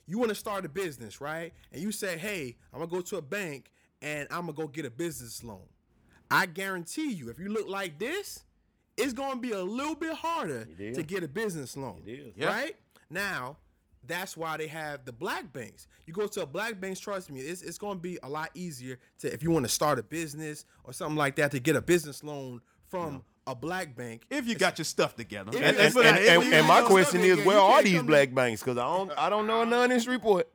[0.07, 1.53] You want to start a business, right?
[1.73, 4.63] And you say, "Hey, I'm going to go to a bank and I'm going to
[4.63, 5.67] go get a business loan."
[6.31, 8.45] I guarantee you, if you look like this,
[8.97, 12.03] it's going to be a little bit harder to get a business loan.
[12.07, 12.33] It is.
[12.37, 12.47] Yeah.
[12.47, 12.77] Right?
[13.11, 13.59] Now,
[14.07, 15.87] that's why they have the black banks.
[16.07, 18.51] You go to a black banks, trust me, it's, it's going to be a lot
[18.55, 21.77] easier to if you want to start a business or something like that to get
[21.77, 24.23] a business loan from a black bank.
[24.31, 25.51] if you got your stuff together.
[25.57, 28.35] And, and, and, and- you and my question is, it, where are these come black
[28.35, 28.61] banks?
[28.63, 30.49] Because I don't, I don't know none in Shreveport.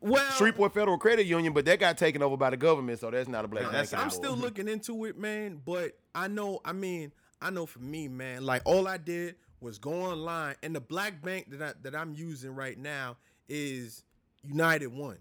[0.00, 3.28] Well, Shreveport Federal Credit Union, but that got taken over by the government, so that's
[3.28, 3.92] not a black bank.
[3.94, 5.60] I'm still looking into it, man.
[5.64, 8.44] But I know, I mean, I know for me, man.
[8.46, 12.14] Like all I did was go online, and the black bank that I, that I'm
[12.14, 13.16] using right now
[13.48, 14.04] is
[14.42, 15.18] United One.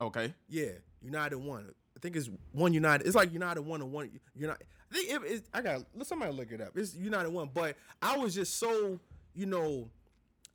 [0.00, 0.34] okay.
[0.48, 1.68] Yeah, United One.
[1.96, 3.06] I think it's one United.
[3.06, 4.64] It's like United One and one United.
[4.90, 6.76] I think it, it's, I got let somebody look it up.
[6.76, 8.98] It's United One, but I was just so
[9.34, 9.88] you know,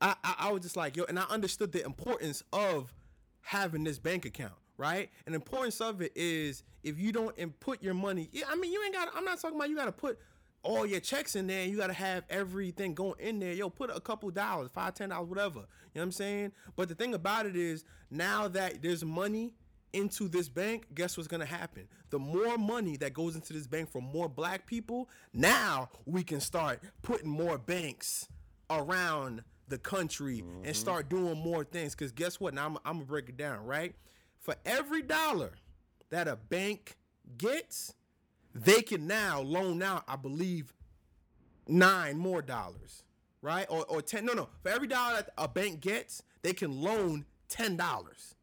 [0.01, 2.93] I, I I was just like yo, and I understood the importance of
[3.41, 5.09] having this bank account, right?
[5.25, 8.29] And the importance of it is if you don't input your money.
[8.49, 9.09] I mean you ain't got.
[9.15, 10.19] I'm not talking about you got to put
[10.63, 11.65] all your checks in there.
[11.65, 13.53] You got to have everything going in there.
[13.53, 15.59] Yo, put a couple dollars, five, ten dollars, whatever.
[15.59, 16.51] You know what I'm saying?
[16.75, 19.53] But the thing about it is now that there's money
[19.93, 21.87] into this bank, guess what's gonna happen?
[22.09, 26.39] The more money that goes into this bank for more black people, now we can
[26.39, 28.27] start putting more banks
[28.69, 30.73] around the country and mm-hmm.
[30.73, 31.95] start doing more things.
[31.95, 32.53] Cause guess what?
[32.53, 33.95] Now I'm, I'm gonna break it down, right?
[34.39, 35.53] For every dollar
[36.09, 36.97] that a bank
[37.37, 37.93] gets,
[38.63, 40.73] they can now loan out, I believe,
[41.67, 43.03] nine more dollars,
[43.41, 43.65] right?
[43.69, 44.49] Or, or 10, no, no.
[44.63, 48.33] For every dollar that a bank gets, they can loan $10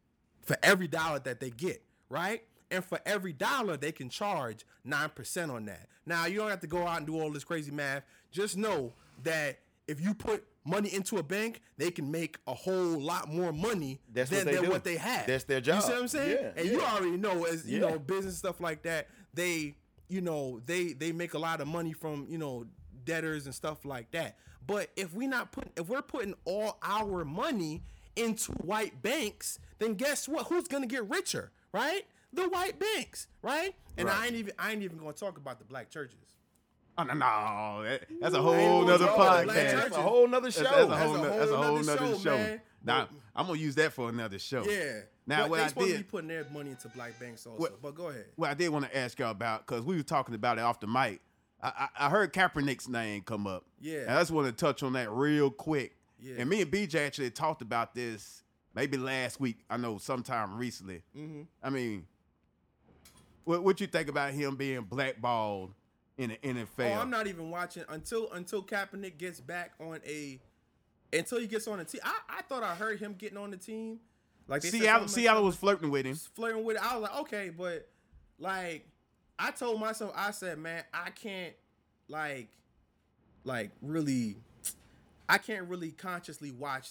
[0.41, 2.43] for every dollar that they get, right?
[2.71, 5.87] And for every dollar, they can charge 9% on that.
[6.05, 8.03] Now, you don't have to go out and do all this crazy math.
[8.31, 12.99] Just know that if you put money into a bank, they can make a whole
[12.99, 15.27] lot more money That's than, what they than what they have.
[15.27, 15.75] That's their job.
[15.75, 16.37] You see what I'm saying?
[16.41, 17.89] Yeah, and you already know, as you Yeah.
[17.91, 19.75] know, business stuff like that, they,
[20.07, 22.65] you know, they they make a lot of money from you know
[23.03, 24.37] debtors and stuff like that.
[24.67, 27.83] But if we not putting, if we're putting all our money
[28.15, 30.47] into white banks, then guess what?
[30.47, 32.03] Who's gonna get richer, right?
[32.33, 33.75] The white banks, right?
[33.97, 36.17] And I ain't even I ain't even gonna talk about the black churches.
[36.97, 39.47] Oh, no, no, that- that's a whole nother podcast.
[39.47, 40.63] That's a whole nother show.
[40.63, 42.59] That's, that's a That's whole, a whole that's a whole nother nother show, show.
[42.83, 44.63] But- I'm gonna use that for another show.
[44.63, 45.01] Yeah.
[45.27, 47.59] Now but what they I supposed to be putting their money into black banks also.
[47.59, 48.25] What- but go ahead.
[48.35, 50.79] what I did want to ask y'all about, because we were talking about it off
[50.79, 51.21] the mic.
[51.61, 53.65] I, I, I heard Kaepernick's name come up.
[53.79, 54.01] Yeah.
[54.01, 55.95] And I just want to touch on that real quick.
[56.19, 56.35] Yeah.
[56.39, 58.43] And me and BJ actually talked about this
[58.75, 59.57] maybe last week.
[59.69, 61.01] I know sometime recently.
[61.17, 61.43] Mm-hmm.
[61.63, 62.05] I mean,
[63.45, 65.73] what what you think about him being blackballed
[66.17, 66.67] in the NFL?
[66.79, 70.39] Oh, I'm not even watching until until Kaepernick gets back on a
[71.13, 72.01] until he gets on the team.
[72.03, 73.99] I, I thought I heard him getting on the team.
[74.47, 76.15] Like they said Seattle, Seattle like was flirting with him.
[76.15, 76.83] flirting with it.
[76.83, 77.87] I was like, okay, but
[78.39, 78.87] like
[79.39, 81.53] I told myself, I said, man, I can't
[82.07, 82.49] like
[83.43, 84.37] like really
[85.27, 86.89] I can't really consciously watch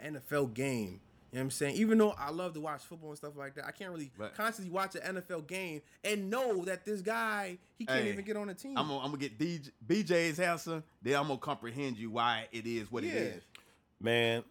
[0.00, 1.00] an NFL game.
[1.30, 1.74] You know what I'm saying?
[1.76, 4.32] Even though I love to watch football and stuff like that, I can't really Right.
[4.34, 8.36] consciously watch an NFL game and know that this guy he can't Hey, even get
[8.36, 8.78] on the team.
[8.78, 10.82] I'm gonna, I'm gonna get DJ, BJ's answer.
[11.02, 13.20] Then I'm gonna comprehend you why it is what it Yeah.
[13.20, 13.42] is.
[14.00, 14.44] Man,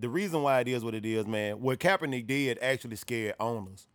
[0.00, 3.86] the reason why it is what it is, man, what Kaepernick did actually scared owners.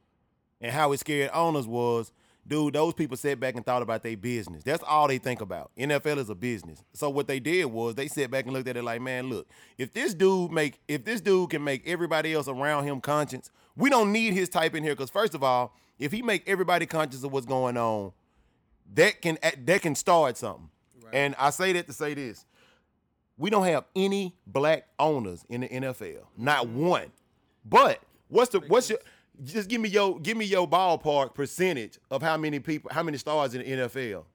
[0.62, 2.12] And how it scared owners was,
[2.46, 4.64] dude, those people sat back and thought about their business.
[4.64, 5.72] That's all they think about.
[5.78, 6.84] NFL is a business.
[6.94, 9.48] So what they did was they sat back and looked at it like, man, look,
[9.78, 13.90] if this dude make if this dude can make everybody else around him conscious, we
[13.90, 14.96] don't need his type in here.
[14.96, 18.12] Cause first of all, if he make everybody conscious of what's going on,
[18.96, 20.70] that can that can start something.
[21.14, 22.46] And I say that to say this
[23.40, 27.08] we don't have any black owners in the NFL, not one.
[27.66, 29.00] But what's the what's your
[29.44, 33.18] just give me your give me your ballpark percentage of how many people how many
[33.18, 34.26] stars in the NFL?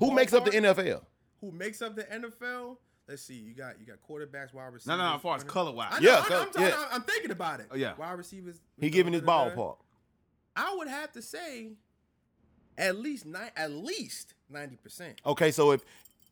[0.00, 1.02] Who makes up the NFL?
[1.40, 2.76] Who makes up the NFL?
[3.08, 3.34] Let's see.
[3.34, 4.86] You got you got quarterbacks, wide receivers.
[4.86, 5.94] No, no, no as far as color wise.
[5.94, 6.84] I know, Yeah, I, so- I'm, yeah.
[6.92, 7.66] I'm thinking about it.
[7.70, 7.94] Oh, yeah.
[7.96, 8.60] wide receivers.
[8.78, 9.76] He giving his ballpark.
[10.54, 11.70] I would have to say,
[12.76, 15.20] at least nine, at least ninety percent.
[15.24, 15.84] Okay, so if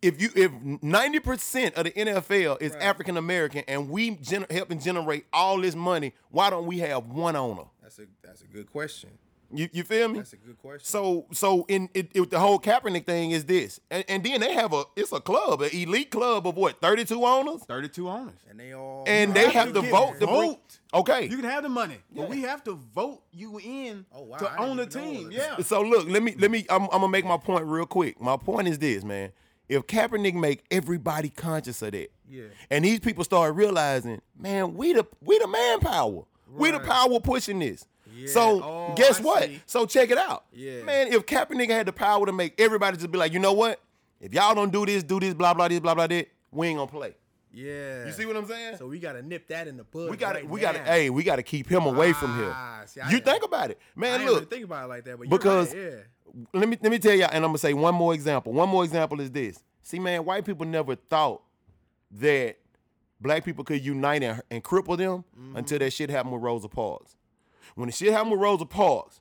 [0.02, 0.50] if you if
[0.82, 2.82] ninety percent of the NFL is Right.
[2.82, 7.36] African American and we gen- helping generate all this money, why don't we have one
[7.36, 7.64] owner?
[7.82, 9.10] That's a that's a good question.
[9.52, 10.18] You you feel me?
[10.18, 10.84] That's a good question.
[10.84, 14.52] So so in it, it- the whole Kaepernick thing is this, and, and then they
[14.52, 18.34] have a it's a club, an elite club of what thirty two owners, 32 owners.
[18.50, 20.14] and they all and they have have to to vote.
[20.18, 20.78] To bring, vote.
[20.92, 24.38] okay, You can have the money, but we have to vote you in Oh, wow,
[24.38, 25.30] to I own the even know all team.
[25.30, 25.58] Yeah.
[25.58, 26.66] So look, let me let me.
[26.68, 28.20] I'm, I'm gonna make my point real quick.
[28.20, 29.30] My point is this, man.
[29.68, 32.44] If Kaepernick make everybody conscious of that, Yeah.
[32.70, 36.86] and these people start realizing, man, we the we the manpower, we the Right.
[36.86, 37.84] power pushing this.
[38.14, 38.28] Yeah.
[38.28, 39.42] So Oh, guess I what?
[39.44, 39.60] see.
[39.66, 40.44] So check it out.
[40.52, 40.82] Yeah.
[40.84, 41.08] man.
[41.12, 43.80] If Kaepernick had the power to make everybody just be like, you know what?
[44.20, 46.78] If y'all don't do this, do this, blah blah this, blah blah that, we ain't
[46.78, 47.14] gonna play.
[47.52, 48.06] Yeah.
[48.06, 48.76] You see what I'm saying?
[48.76, 50.10] So we gotta nip that in the bud.
[50.10, 50.84] we gotta, right we gotta, now.
[50.84, 52.52] hey, we gotta keep him away from here.
[52.54, 54.20] Ah, see, I you think about it, I man.
[54.20, 55.98] didn't Look, think about it like that, but because right, yeah.
[56.52, 58.52] Let me let me tell y'all, and I'm gonna say one more example.
[58.52, 59.62] One more example is this.
[59.82, 61.42] See, man, white people never thought
[62.12, 62.56] that
[63.20, 65.56] black people could unite and, and cripple them Mm-hmm.
[65.56, 67.16] until that shit happened with Rosa Parks.
[67.74, 69.20] When the shit happened with Rosa Parks,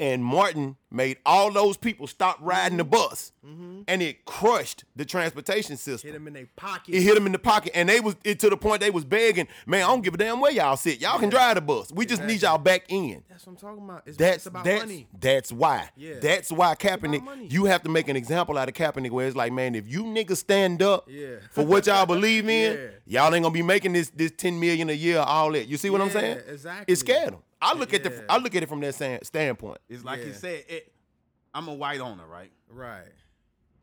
[0.00, 5.76] and Martin made all those people stop riding the bus, and it crushed the transportation
[5.76, 6.08] system.
[6.08, 6.08] Mm-hmm.
[6.08, 6.94] Hit them in their pocket.
[6.94, 9.04] It hit them in the pocket, and they was it to the point they was
[9.04, 11.00] begging, man, I don't give a damn where y'all sit.
[11.00, 11.90] Y'all can drive the bus.
[11.92, 13.22] We just need y'all back in.
[13.28, 14.02] That's what I'm talking about.
[14.06, 15.08] It's, That's it's about that's money.
[15.18, 15.88] that's why.
[15.96, 16.14] Yeah.
[16.20, 17.50] That's why Kaepernick.
[17.52, 20.04] You have to make an example out of Kaepernick, where it's like, man, if you
[20.04, 21.36] niggas stand up Yeah.
[21.50, 22.76] for what y'all believe in,
[23.06, 23.22] Yeah.
[23.24, 25.68] y'all ain't gonna be making this this ten million a year, all that.
[25.68, 26.38] You see what I'm Yeah, saying?
[26.48, 26.92] exactly.
[26.92, 27.42] It scared them.
[27.62, 29.78] I look at the I look at it from that stand- standpoint.
[29.88, 30.92] It's like you said, it,
[31.54, 32.50] I'm a white owner, right?
[32.68, 33.04] Right.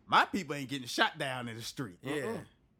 [0.07, 1.97] My people ain't getting shot down in the street.
[2.03, 2.33] Yeah.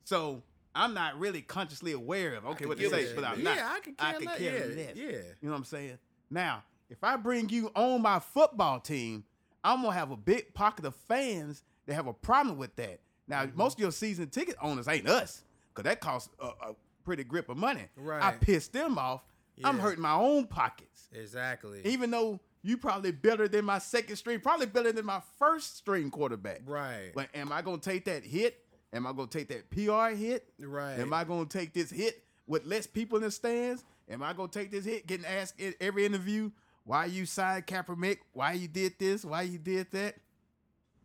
[0.04, 0.42] So
[0.76, 3.16] I'm not really consciously aware of okay what to give a say, shit.
[3.16, 3.58] but I'm Yeah, not.
[3.72, 4.38] I can care less.
[4.38, 4.96] care Yeah, less.
[4.96, 5.06] yeah.
[5.08, 5.98] You know what I'm saying?
[6.30, 9.24] Now, if I bring you on my football team,
[9.64, 13.00] I'm gonna have a big pocket of fans that have a problem with that.
[13.28, 13.58] Now, Mm-hmm.
[13.58, 15.44] most of your season ticket owners ain't us,
[15.76, 17.86] cause that costs a, a pretty grip of money.
[17.96, 18.22] Right.
[18.24, 18.42] I Right.
[18.42, 19.22] pissed them off.
[19.64, 21.08] I'm hurting my own pockets.
[21.14, 21.82] Exactly.
[21.86, 26.12] Even though you probably better than my second string, probably better than my first string
[26.12, 26.62] quarterback.
[26.66, 27.12] Right.
[27.16, 28.64] But am I gonna take that hit?
[28.94, 30.52] Am I gonna take that PR hit?
[30.60, 31.00] Right.
[31.00, 33.84] Am I gonna take this hit with less people in the stands?
[34.10, 36.52] Am I gonna take this hit getting asked in every interview
[36.84, 38.18] why you signed Kaepernick?
[38.34, 39.24] Why you did this?
[39.24, 40.16] Why you did that?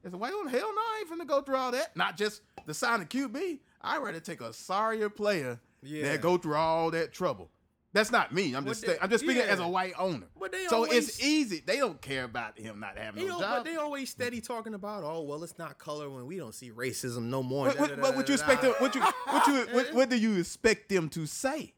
[0.06, 1.96] I said, well, hell no, I ain't finna go through all that.
[1.96, 3.58] Not just the sign of QB.
[3.80, 6.02] I'd rather take a sorrier player Yeah.
[6.12, 7.50] than go through all that trouble.
[7.94, 8.54] That's not me.
[8.54, 9.52] I'm just they- saying, I'm just speaking yeah.
[9.52, 10.26] as a white owner.
[10.38, 11.62] But they so always- it's easy.
[11.64, 13.58] They don't care about him not having a no job.
[13.58, 16.70] but they always steady talking about, oh well, it's not color when we don't see
[16.70, 17.68] racism no more.
[17.68, 18.74] What, what, what would you expect them?
[18.80, 21.72] What you what you what, what do you expect them to say?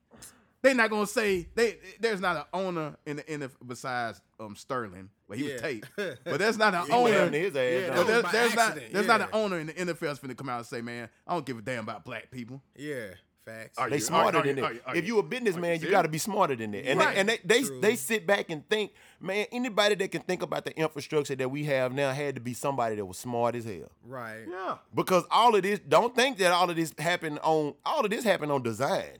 [0.62, 1.78] They're not gonna say they.
[2.00, 5.88] There's not an owner in the NFL besides um Sterling, but he was taped.
[5.96, 7.28] But there's not an He owner.
[7.30, 8.04] his ass, Yeah, though.
[8.04, 10.18] that But was there- there's not accident, there's not an owner in the NFL that's
[10.18, 12.62] finna come out and say, man, I don't give a damn about black people.
[12.74, 13.08] Yeah,
[13.46, 13.78] facts.
[13.78, 14.70] Are They you- smarter are than you- that.
[14.70, 15.90] are you- are if you- you a businessman, you serious?
[15.92, 16.86] got to be smarter than that.
[16.86, 17.14] And Right.
[17.14, 17.80] they, and they they, True.
[17.80, 21.64] they sit back and think, man, anybody that can think about the infrastructure that we
[21.64, 23.90] have now had to be somebody that was smart as hell.
[24.04, 24.44] Right.
[24.48, 24.78] Yeah.
[24.94, 28.24] Because all of this, don't think that all of this happened on all of this
[28.24, 29.18] happened on design.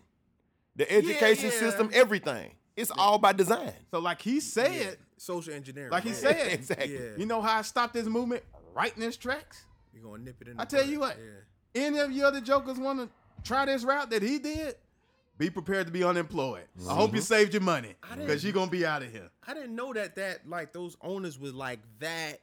[0.74, 1.58] The education yeah.
[1.58, 2.50] system, everything.
[2.76, 3.72] It's all by design.
[3.90, 4.90] So like he said, Yeah.
[5.18, 5.90] Social engineering.
[5.90, 6.18] like he man.
[6.18, 6.92] said, Exactly.
[6.94, 7.16] Yeah.
[7.16, 8.42] You know how I stopped this movement
[8.74, 9.64] right in its tracks.
[9.94, 10.56] You're gonna nip it in.
[10.56, 10.90] The I the tell bud.
[10.90, 11.86] you what, Yeah.
[11.86, 13.08] any of you other jokers want to
[13.46, 14.74] try this route that he did,
[15.38, 16.64] be prepared to be unemployed.
[16.88, 17.24] I hope you mm-hmm.
[17.24, 19.28] saved your money because you're gonna be out of here.
[19.46, 22.40] I didn't know that that like those owners was like that.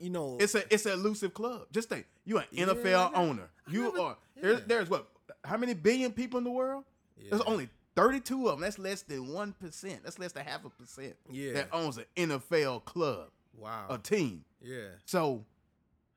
[0.00, 1.62] You know, It's a it's an elusive club.
[1.72, 3.48] Just think, you're an NFL I never- owner.
[3.66, 4.16] I You never- are.
[4.36, 4.64] There's, yeah.
[4.66, 5.08] there's what?
[5.44, 6.84] How many billion people in the world?
[7.30, 8.60] There's only 32 of them.
[8.60, 10.04] That's less than one percent.
[10.04, 11.16] That's less than half a percent.
[11.30, 11.54] Yeah.
[11.54, 13.86] That owns an NFL club, wow.
[13.88, 14.44] a team.
[14.62, 14.88] yeah.
[15.04, 15.44] So,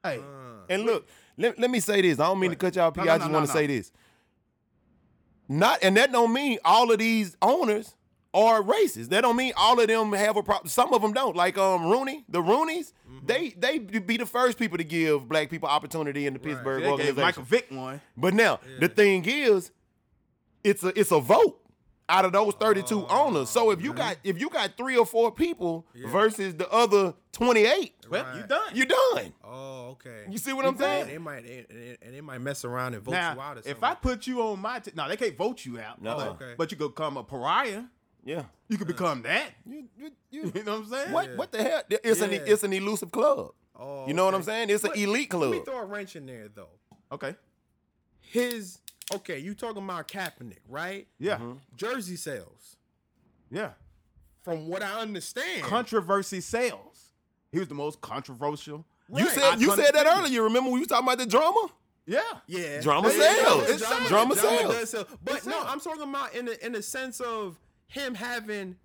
[0.04, 2.20] hey, Uh, And look, let, let me say this.
[2.20, 2.92] I don't mean to cut y'all.
[2.96, 3.92] No, no, I just no, want to say this.
[5.48, 7.94] Not, and that don't mean all of these owners
[8.34, 9.10] are racist.
[9.10, 10.70] That don't mean all of them have a problem.
[10.70, 11.36] Some of them don't.
[11.36, 13.26] Like um Rooney, the Rooneys, Mm-hmm.
[13.26, 16.92] they they be the first people to give black people opportunity in the Pittsburgh gave
[16.92, 17.22] organization.
[17.22, 18.00] Michael Vick one.
[18.16, 19.72] But now the thing is,
[20.64, 21.61] it's a it's a vote
[22.12, 23.50] out of those 32 Oh, owners.
[23.50, 27.93] So if you got if you got three or four people versus the other 28,
[28.10, 28.36] Well, Right.
[28.36, 28.76] you done.
[28.76, 29.34] you done.
[29.43, 30.26] oh, okay.
[30.30, 31.08] You see what I'm And saying?
[31.08, 33.58] they might and, and- and they might mess around and vote now, you out.
[33.58, 33.82] Or if.
[33.84, 36.02] I put you on my team, no, they can't vote you out.
[36.02, 36.15] No.
[36.17, 36.54] but, Okay.
[36.58, 37.84] but you could become a pariah.
[38.24, 38.43] Yeah.
[38.67, 39.50] You could become that.
[39.65, 41.12] You, you, You you, know what I'm saying?
[41.13, 41.82] what what the hell?
[41.89, 43.52] It's an it's an elusive club.
[43.80, 44.69] Oh, You know what I'm saying?
[44.69, 45.65] It's an But elite Let me club.
[45.65, 46.69] throw a wrench in there though.
[47.12, 47.36] Okay.
[48.19, 48.80] His
[49.15, 51.08] okay, you talking about Kaepernick, right?
[51.19, 51.36] Yeah.
[51.38, 51.54] Mm-hmm.
[51.76, 52.76] Jersey sales.
[53.50, 53.71] Yeah.
[54.43, 57.12] From what I understand, Controversy sales.
[57.52, 58.86] He was the most controversial.
[59.13, 59.28] You Right.
[59.34, 60.12] said you said that figure.
[60.21, 60.43] earlier.
[60.43, 61.67] Remember when we was talking about the drama?
[62.08, 62.21] Yeah.
[62.47, 63.67] yeah, Drama There you sells.
[63.67, 63.74] go.
[63.74, 64.08] It's selling.
[64.08, 64.74] Drama sales.
[64.74, 65.08] does sell.
[65.24, 65.65] But It no, sells.
[65.69, 68.78] I'm talking about in the in the sense of him having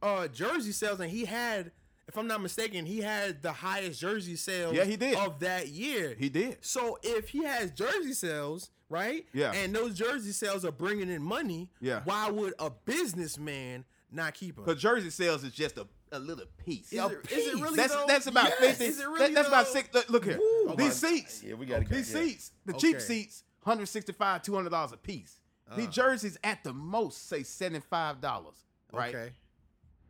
[0.00, 1.72] uh jersey sales, and he had,
[2.08, 4.74] if I'm not mistaken, he had the highest jersey sales.
[4.74, 5.16] Yeah, he did.
[5.16, 6.14] of that year.
[6.18, 6.58] He did.
[6.64, 9.26] So if he has jersey sales, right?
[9.32, 9.52] Yeah.
[9.52, 11.70] And those jersey sales are bringing in money.
[11.80, 12.00] Yeah.
[12.04, 14.64] Why would a businessman not keep them?
[14.64, 16.92] Because jersey sales is just a, a little piece.
[16.92, 17.54] Is A it piece.
[17.54, 18.04] really that's though?
[18.06, 18.58] that's about Yes.
[18.60, 18.84] fifty.
[18.86, 19.88] Is it that- really that's about six.
[19.94, 20.38] Look, look here.
[20.38, 20.74] Woo.
[20.76, 21.42] These seats.
[21.42, 22.20] Yeah, we gotta- These yeah.
[22.20, 22.52] seats.
[22.66, 25.40] The cheap seats, 165 two hundred dollars a piece.
[25.70, 25.76] Uh.
[25.76, 28.56] These jerseys at the most say seventy five dollars.
[28.92, 29.14] Right.
[29.14, 29.32] Okay.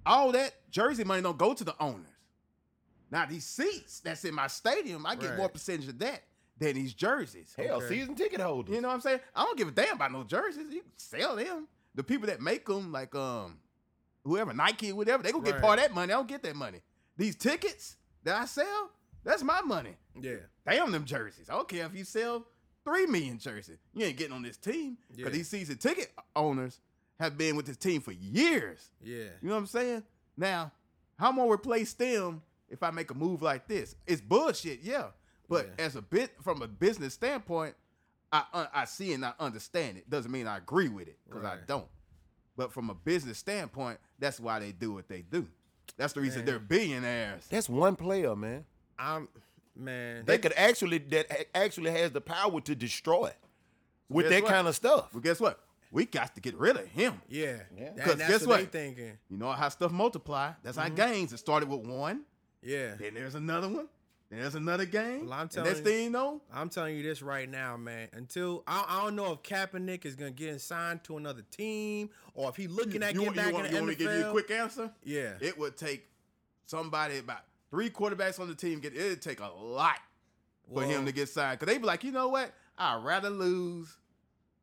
[0.06, 2.08] All that jersey money don't go to the owners.
[3.10, 5.38] Now these seats that's in my stadium, I get Right.
[5.38, 6.22] more percentage of that
[6.58, 7.54] than these jerseys.
[7.56, 7.88] Hell, Okay.
[8.00, 8.74] season ticket holders.
[8.74, 9.20] You know what I'm saying?
[9.34, 10.70] I don't give a damn about no jerseys.
[10.72, 11.66] You can sell them.
[11.94, 13.58] The people that make them, like um,
[14.24, 16.12] whoever Nike, whatever, they gonna get part of that money.
[16.12, 16.80] I don't get that money.
[17.16, 18.90] These tickets that I sell,
[19.22, 19.96] that's my money.
[20.20, 20.36] Yeah.
[20.66, 21.48] Damn them jerseys.
[21.48, 22.44] I don't care if you sell
[22.84, 23.78] three million jerseys.
[23.94, 25.30] You ain't getting on this team because Yeah.
[25.30, 26.80] these season ticket owners
[27.20, 28.90] have been with this team for years.
[29.00, 29.16] Yeah.
[29.40, 30.02] You know what I'm saying?
[30.36, 30.72] Now,
[31.18, 33.94] how am I gonna replace them if I make a move like this?
[34.06, 35.10] It's bullshit, yeah.
[35.54, 35.84] But Yeah.
[35.86, 37.74] as a bit from a business standpoint,
[38.32, 40.08] I I see and I understand it.
[40.10, 41.86] Doesn't mean I agree with it because I don't.
[42.56, 45.46] But from a business standpoint, that's why they do what they do.
[45.96, 46.46] That's the reason Man.
[46.46, 47.46] they're billionaires.
[47.48, 48.64] That's one player, man.
[48.98, 49.28] I'm
[49.76, 50.24] man.
[50.24, 53.32] They could actually that actually has the power to destroy
[54.08, 54.52] with that what?
[54.52, 55.12] kind of stuff.
[55.14, 55.60] Well, guess what?
[55.92, 57.20] We got to get rid of him.
[57.28, 57.60] yeah.
[57.76, 57.90] Yeah.
[58.04, 58.72] 'Cause that's guess what, what?
[58.72, 59.16] they thinking.
[59.28, 60.52] You know how stuff multiply.
[60.64, 60.96] That's Mm-hmm.
[60.96, 61.32] how gains.
[61.32, 62.24] It started with one,
[62.62, 62.96] Yeah.
[62.96, 63.88] then there's another one,
[64.30, 65.26] then there's another game.
[65.26, 68.08] Well, I'm telling next you- thing you know, I'm telling you this right now, man.
[68.12, 72.48] Until I, I don't know if Kaepernick is gonna get signed to another team or
[72.48, 73.98] if he looking at you, getting want, back you, want, in you the want NFL.
[74.00, 74.90] me to give you a quick answer?
[75.04, 75.32] Yeah.
[75.40, 76.06] It would take
[76.66, 79.98] somebody about three quarterbacks on the team get it'd take a lot
[80.72, 81.58] for him to get signed.
[81.60, 82.52] Cause they'd be like, you know what?
[82.78, 83.96] I'd rather lose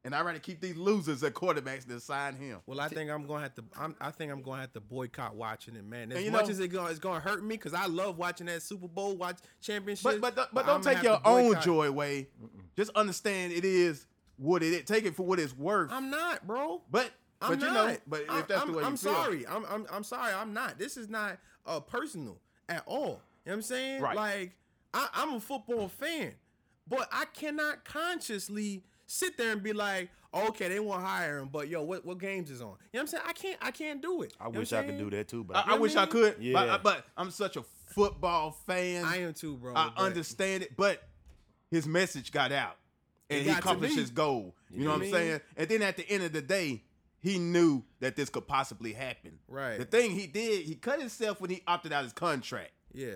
[0.03, 2.57] and I'd rather keep these losers at quarterbacks than sign him.
[2.65, 3.63] Well, I think I'm gonna have to.
[3.79, 6.11] I'm, I think I'm gonna have to boycott watching it, man.
[6.11, 8.17] As And you much know- as it gonna, it's gonna hurt me because I love
[8.17, 10.03] watching that Super Bowl, watch championship.
[10.03, 12.29] But but but don't I'ma take your own joy away.
[12.75, 14.85] Just understand it is what it is.
[14.85, 15.91] Take it for what it's worth.
[15.91, 16.81] I'm not, bro.
[16.89, 17.11] but
[17.41, 17.87] I'm but you not.
[17.89, 19.47] know, but I'm, if that's I'm, the way I'm you feel, sorry.
[19.47, 20.33] I'm, I'm I'm sorry.
[20.33, 20.79] I'm not.
[20.79, 23.05] This is not uh personal at all.
[23.05, 24.01] You know what I'm saying?
[24.01, 24.15] Right.
[24.15, 24.51] Like
[24.93, 26.33] I, I'm a football fan,
[26.87, 31.67] but I cannot consciously sit there and be like, okay, they won't hire him, but
[31.67, 32.67] yo, what, what games is on?
[32.67, 33.23] You know what I'm saying?
[33.27, 34.33] I can't I can't do it.
[34.39, 36.01] I You know wish I could do that too, but I, I know wish what
[36.01, 36.35] I I could.
[36.39, 36.53] Yeah.
[36.53, 39.03] But, but I'm such a football fan.
[39.05, 39.73] I am too, bro.
[39.75, 41.01] I but- understand it, but
[41.69, 42.77] his message got out
[43.29, 44.55] and It he accomplished his goal.
[44.71, 45.11] You know what I'm mean?
[45.13, 45.41] saying?
[45.57, 46.83] And then at the end of the day,
[47.19, 49.39] he knew that this could possibly happen.
[49.47, 49.77] Right.
[49.77, 52.71] The thing he did, he cut himself when he opted out his contract.
[52.93, 53.15] Yeah.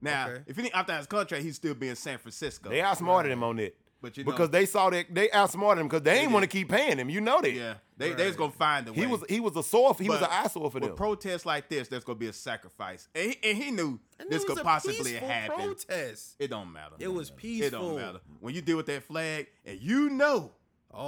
[0.00, 0.42] Now, Okay.
[0.46, 2.68] if he didn't opt out his contract, he'd still be in San Francisco.
[2.68, 3.74] they outsmarted him on that.
[4.04, 6.46] But you know- because they saw that they outsmarted him because they ain't want to
[6.46, 7.08] keep paying him.
[7.08, 7.50] You know that.
[7.50, 8.98] yeah, they they was gonna find a way.
[8.98, 9.96] He was he was a sore.
[9.98, 10.94] He was an But eyesore for with them.
[10.96, 14.44] protests like this, there's gonna be a sacrifice, and he, and he knew And this
[14.44, 15.56] could possibly peaceful happen.
[15.56, 16.36] Protest.
[16.38, 16.96] It don't matter.
[16.98, 17.66] It was It peaceful.
[17.66, 20.52] It don't matter when you deal with that flag, and you know,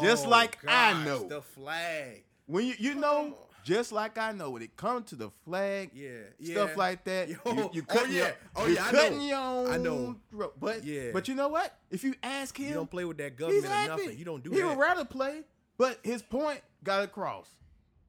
[0.00, 2.24] just Oh, like I know, the flag.
[2.46, 6.10] when you you know, just like I know, when it comes to the flag, Yeah,
[6.40, 6.76] stuff yeah.
[6.76, 8.18] like that, Yo, you, you oh, cutting yeah.
[8.18, 9.26] your, Oh, you yeah, I cutting know.
[9.26, 9.66] your own.
[9.72, 10.16] I know.
[10.30, 10.54] throat.
[10.60, 11.10] But Yeah.
[11.12, 11.76] but you know what?
[11.90, 14.18] If you ask him, You don't play with that he's government or nothing.
[14.18, 14.68] You don't do he that.
[14.68, 15.42] would rather play,
[15.76, 17.48] but his point got across.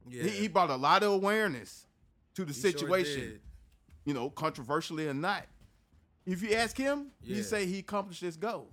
[0.08, 0.24] yeah.
[0.24, 1.88] He, he brought a lot of awareness
[2.36, 3.20] to the He situation.
[3.22, 3.42] did.
[4.06, 5.44] you know, controversially or not.
[6.26, 7.38] If you ask him, Yeah.
[7.38, 8.70] he say he accomplished his goal.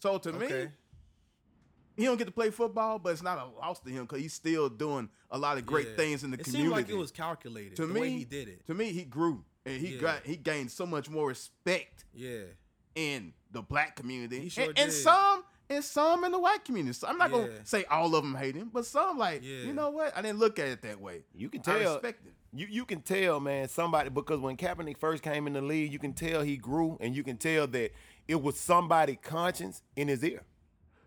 [0.00, 0.70] So to me, Okay.
[2.00, 4.32] He don't get to play football, but it's not a loss to him because he's
[4.32, 5.96] still doing a lot of great Yeah.
[5.96, 6.38] things in the community.
[6.38, 6.62] it community.
[6.62, 7.76] seemed like it was calculated.
[7.76, 8.66] to the me, way he did it.
[8.66, 10.00] To me, he grew and he Yeah.
[10.00, 12.42] got he gained so much more respect Yeah.
[12.94, 14.96] in the black community He sure and, and did.
[14.96, 16.92] some and some in the white community.
[16.94, 17.36] So I'm not Yeah.
[17.38, 19.62] gonna say all of them hate him, but some like Yeah.
[19.62, 20.16] you know what?
[20.16, 21.24] I didn't look at it that way.
[21.34, 21.94] You can I tell.
[21.94, 22.32] respect it.
[22.52, 26.00] You you can tell, man, somebody because when Kaepernick first came in the league, you
[26.00, 27.92] can tell he grew, and you can tell that
[28.26, 30.42] it was somebody conscience in his ear.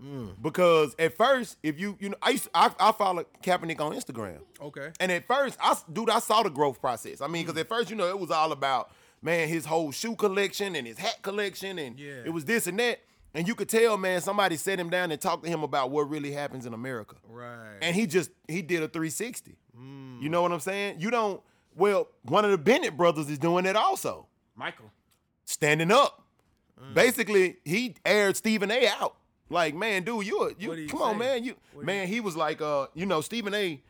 [0.02, 0.42] Mm.
[0.42, 3.94] Because at first, if you you know, I used to, I, I followed Kaepernick on
[3.94, 4.92] Instagram, Okay.
[5.00, 7.22] and at first, I dude, I saw the growth process.
[7.22, 10.16] I mean, because at first, you know, it was all about man his whole shoe
[10.16, 12.24] collection and his hat collection, and Yeah.
[12.26, 13.00] it was this and that.
[13.36, 16.08] And you could tell, man, somebody sat him down and talked to him about what
[16.08, 17.78] really happens in America Right.
[17.82, 19.56] and he just he did a 360.
[20.22, 21.02] You know what I'm saying?
[21.02, 21.42] You don't.
[21.76, 24.92] Well, one of the Bennett brothers is doing it also, Michael.
[25.46, 26.22] standing up.
[26.82, 26.94] Mm.
[26.94, 28.88] Basically, he aired Stephen A.
[28.88, 29.16] out.
[29.50, 31.44] Like, man, dude, you a- you come on, man.
[31.44, 33.82] You man, he was like, uh, you know, Stephen A.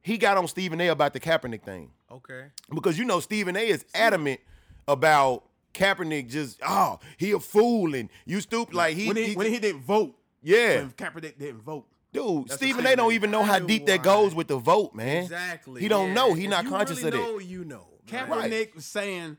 [0.00, 0.88] He got on Stephen A.
[0.88, 2.46] about the Kaepernick thing okay.
[2.74, 3.68] because you know Stephen A.
[3.68, 4.40] is adamant
[4.88, 5.44] about
[5.74, 6.28] Kaepernick.
[6.28, 8.74] Just oh, he a fool and you stupid.
[8.74, 10.78] Like he, when he, he- when he didn't vote, yeah.
[10.80, 12.94] when Kaepernick didn't vote, Dude, That's Stephen A.
[12.94, 15.22] don't even know how deep that goes with the vote, man.
[15.22, 15.80] Exactly.
[15.80, 16.14] He don't yeah.
[16.14, 16.34] know.
[16.34, 17.86] He If not conscious really of know, You know.
[18.06, 18.74] Kaepernick Right.
[18.74, 19.38] was saying,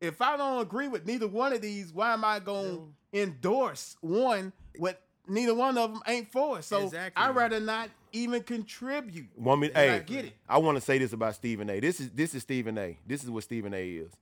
[0.00, 3.96] if I don't agree with neither one of these, why am I going to endorse
[4.00, 6.62] one what neither one of them ain't for?
[6.62, 7.22] So Exactly.
[7.22, 9.26] I'd rather not even contribute.
[9.36, 10.32] One minute, hey, I get it.
[10.48, 11.80] I want to say this about Stephen A.
[11.80, 12.98] This is this is Stephen A.
[13.06, 13.88] This is what Stephen A.
[13.88, 14.12] is.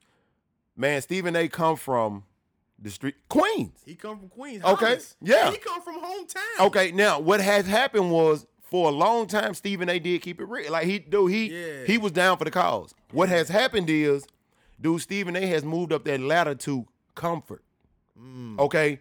[0.77, 1.49] Man, Stephen A.
[1.49, 2.25] come from
[2.79, 3.79] the street Queens.
[3.85, 4.65] He come from Queens.
[4.65, 5.17] Okay, Hollis.
[5.21, 5.51] yeah.
[5.51, 6.67] He come from hometown.
[6.67, 9.99] Okay, now what has happened was for a long time Stephen A.
[9.99, 10.73] did keep it real.
[10.73, 11.85] Like he do he Yeah.
[11.85, 12.95] he was down for the cause.
[13.11, 14.27] What has happened is,
[14.81, 15.47] dude, Stephen A.
[15.47, 17.63] has moved up that ladder to comfort.
[18.19, 18.59] Mm.
[18.59, 18.99] Okay.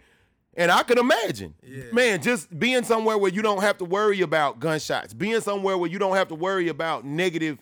[0.56, 1.84] And I could imagine, Yeah.
[1.94, 5.90] man, just being somewhere where you don't have to worry about gunshots, being somewhere where
[5.90, 7.60] you don't have to worry about negative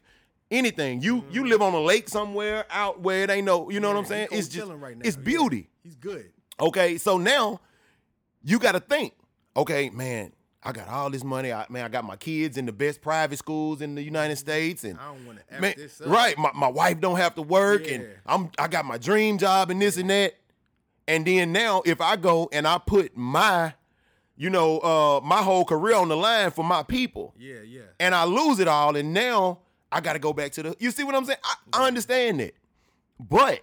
[0.51, 1.01] anything.
[1.01, 1.31] You mm-hmm.
[1.31, 4.05] you live on a lake somewhere out where it ain't no, you know what I'm
[4.05, 4.29] saying?
[4.31, 5.03] It's just right now.
[5.05, 5.23] it's Yeah.
[5.23, 5.69] beauty.
[5.83, 6.31] He's good.
[6.59, 7.61] Okay, so now
[8.43, 9.13] you got to think.
[9.55, 11.53] Okay, man, I got all this money.
[11.53, 14.39] I, man, I got my kids in the best private schools in the United mm-hmm.
[14.39, 16.07] States, and I don't want to man, this up.
[16.07, 19.69] right, my, my wife don't have to work, and I'm I got my dream job
[19.69, 20.35] and this and that.
[21.09, 23.73] And then now, if I go and I put my,
[24.37, 27.81] you know, uh, my whole career on the line for my people, Yeah, yeah.
[27.99, 29.59] and I lose it all, and now
[29.91, 30.75] I got to go back to the.
[30.79, 31.39] You see what I'm saying?
[31.43, 32.53] I, I understand that,
[33.19, 33.61] but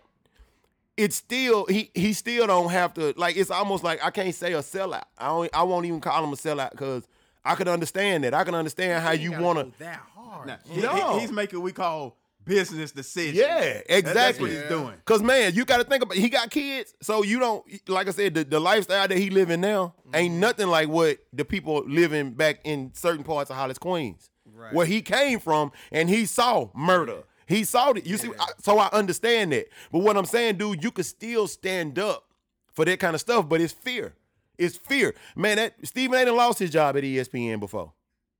[0.97, 3.36] it's still he he still don't have to like.
[3.36, 5.05] It's almost like I can't say a sellout.
[5.16, 5.51] I don't.
[5.55, 7.07] I won't even call him a sellout because
[7.44, 8.34] I could understand that.
[8.34, 9.78] I can understand how He you want to.
[9.84, 10.49] that hard.
[10.49, 11.14] Now, he- No.
[11.14, 12.16] he- he's making what we call
[12.47, 13.36] business decisions.
[13.36, 14.42] Yeah, That- That's exactly.
[14.44, 14.94] what he's doing.
[15.05, 16.16] Cause man, you got to think about.
[16.16, 17.64] He got kids, so you don't.
[17.88, 20.40] Like I said, the, the lifestyle that he living now ain't Mm-hmm.
[20.40, 24.72] nothing like what the people living back in certain parts of Hollis, Queens, Right.
[24.72, 27.24] where he came from, and he saw murder.
[27.47, 28.07] He saw it.
[28.07, 29.66] You see, I, so I understand that.
[29.92, 32.24] But what I'm saying, dude, you could still stand up
[32.72, 34.14] for that kind of stuff, but it's fear.
[34.59, 35.57] It's fear, man.
[35.59, 36.24] That Stephen A.
[36.24, 37.92] done lost his job at ESPN before.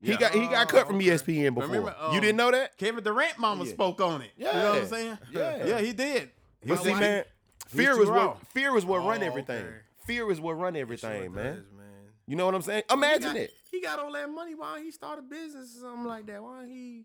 [0.03, 0.17] He Yeah.
[0.19, 1.09] got he got cut from Oh, okay.
[1.11, 1.69] ESPN before.
[1.71, 2.77] Remember, you um, didn't know that?
[2.77, 3.73] Kevin Durant mama Yeah.
[3.73, 4.31] spoke on it.
[4.37, 4.49] Yeah.
[4.57, 5.19] You know what I'm saying?
[5.33, 5.65] Yeah.
[5.67, 6.31] Yeah, he did.
[6.63, 7.25] He But see, like- man,
[7.69, 9.65] fear too is what fear is what run Oh, everything.
[9.65, 9.77] okay.
[10.07, 11.55] Fear is what run Sure everything, man.
[11.57, 11.87] does, man.
[12.27, 12.83] You know what I'm saying?
[12.89, 13.51] He Imagine got, it.
[13.71, 14.55] He got all that money.
[14.55, 16.43] Why don't he start a business or something like that?
[16.43, 17.05] Why don't he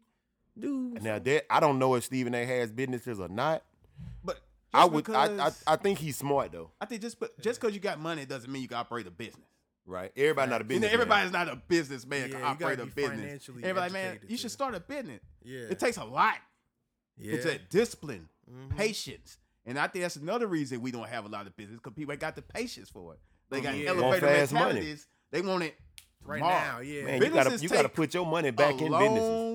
[0.60, 0.96] do?
[1.02, 2.46] Now that I don't know if Stephen A.
[2.46, 3.64] has businesses or not.
[4.24, 5.10] But just I would.
[5.10, 6.72] I, I I think he's smart though.
[6.82, 9.12] I think just but just because you got money doesn't mean you can operate a
[9.12, 9.46] business.
[9.86, 10.12] Right.
[10.16, 10.90] Everybody not a You business.
[10.90, 13.20] know, everybody's not a businessman Yeah, can you operate gotta a be business.
[13.20, 15.22] financially Everybody, man, educated you should start a business.
[15.44, 15.60] Yeah.
[15.70, 16.36] It takes a lot.
[17.18, 17.34] yeah.
[17.34, 18.76] It's a discipline, Mhm.
[18.78, 21.94] patience, and I think that's another reason we don't have a lot of business because
[21.96, 23.20] people ain't got the patience for it.
[23.50, 23.90] They got Yeah.
[23.90, 24.96] Elevator fast money.
[25.32, 25.76] They want it
[26.24, 26.60] right tomorrow.
[26.74, 26.80] now.
[26.80, 27.04] Yeah.
[27.06, 29.02] Man, you gotta you gotta put your money back a in long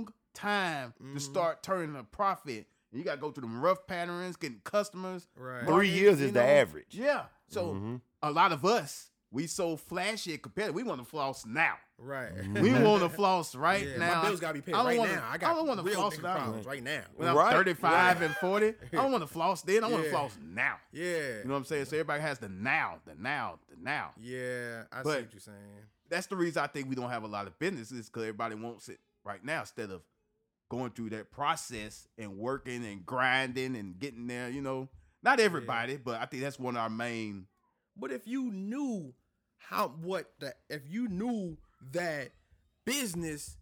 [0.05, 0.15] businesses.
[0.35, 1.15] time Mhm.
[1.15, 2.67] to start turning a profit.
[2.93, 5.29] You got to go through them rough patterns, getting customers.
[5.37, 5.67] Right.
[5.67, 6.95] Three years you is the average.
[6.95, 7.27] Yeah.
[7.49, 8.01] So Mhm.
[8.23, 10.75] a lot of us, we so flashy compared.
[10.75, 11.75] We want to floss now.
[11.99, 12.35] Right.
[12.35, 12.61] Mm-hmm.
[12.61, 14.23] We want to floss right Yeah, now.
[14.23, 15.29] my bills gotta be paid I don't right wanna- now.
[15.31, 16.35] I got don't want to floss big now.
[16.37, 17.03] problems right now.
[17.17, 17.53] When I'm Right.
[17.53, 19.83] 35 and 40, I don't want to floss then.
[19.85, 20.77] I want to floss now.
[20.93, 21.39] Yeah.
[21.39, 21.87] You know what I'm saying?
[21.87, 24.11] So everybody has the now, the now, the now.
[24.21, 24.83] yeah.
[24.93, 25.57] I see what you're saying.
[26.09, 28.89] That's the reason I think we don't have a lot of businesses because everybody wants
[28.89, 30.03] it right now instead of
[30.71, 34.49] going through that process and working and grinding and getting there.
[34.51, 34.89] You know,
[35.23, 37.47] not everybody, but I think that's one of our main.
[37.97, 39.15] But if you knew
[39.59, 41.57] how what the if you knew
[41.93, 42.31] that
[42.85, 43.57] business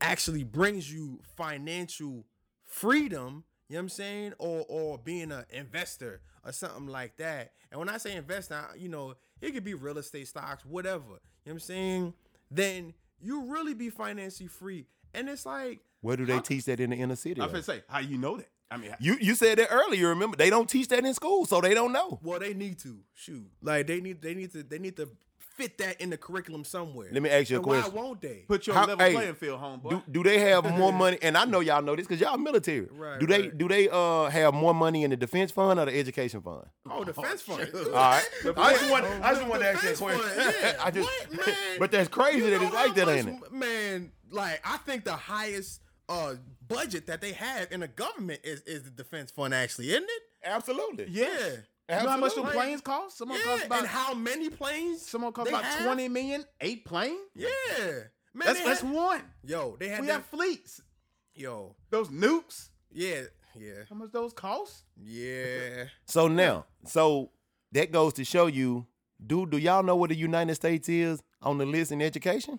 [0.00, 2.24] actually brings you financial
[2.64, 4.32] freedom, you know what I'm saying?
[4.38, 7.52] Or or being an investor or something like that.
[7.70, 11.04] And when I say investor, you know, it could be real estate stocks, whatever.
[11.04, 12.14] You know what I'm saying?
[12.50, 14.86] Then you really be financially free.
[15.14, 17.40] And it's like Where do they How- teach that in the inner city?
[17.40, 18.48] I was gonna say, how you know that?
[18.70, 20.08] I mean, You you said that earlier.
[20.08, 22.18] Remember, they don't teach that in school, so they don't know.
[22.22, 23.46] well, they need to shoot.
[23.62, 25.08] Like they need they need to they need to
[25.56, 27.08] fit that in the curriculum somewhere.
[27.12, 27.92] Let me ask you a and question.
[27.94, 28.44] Why won't they?
[28.48, 29.90] put your How- level hey, playing field, homeboy.
[29.90, 31.18] Do, do they have more money?
[31.20, 32.86] And I know y'all know this because y'all military.
[32.90, 33.58] Right, do they right.
[33.58, 36.64] do they uh have more money in the defense fund or the education fund?
[36.88, 37.68] Oh, defense fund.
[37.74, 38.24] All right.
[38.56, 40.54] I just want I just want to ask you a fund, question.
[40.62, 40.72] yeah.
[40.82, 41.56] I just, What, man?
[41.80, 43.52] but that's crazy You that it's like that, ain't it?
[43.52, 46.34] Man, like I think the highest uh
[46.68, 50.22] budget that they have in the government is is the defense fund actually, isn't it?
[50.44, 51.06] Absolutely.
[51.08, 51.26] yeah.
[51.88, 52.52] You know how much them Absolutely.
[52.52, 53.18] planes cost?
[53.18, 55.02] Someone cost Yeah, about and how many planes?
[55.04, 55.84] someone cost they about have?
[55.84, 57.18] 20 million, eight planes.
[57.34, 57.48] Yeah,
[58.32, 58.46] man.
[58.46, 59.22] That's that's had- one.
[59.44, 59.76] yo.
[59.78, 60.80] They had We that, have fleets.
[61.34, 61.74] yo.
[61.90, 62.68] Those nukes.
[62.92, 63.22] Yeah,
[63.58, 64.84] yeah, How much those cost?
[64.96, 65.86] yeah.
[66.06, 67.30] So now, so
[67.72, 68.86] that goes to show you,
[69.24, 72.58] dude, do y'all know what the United States is on the list in education?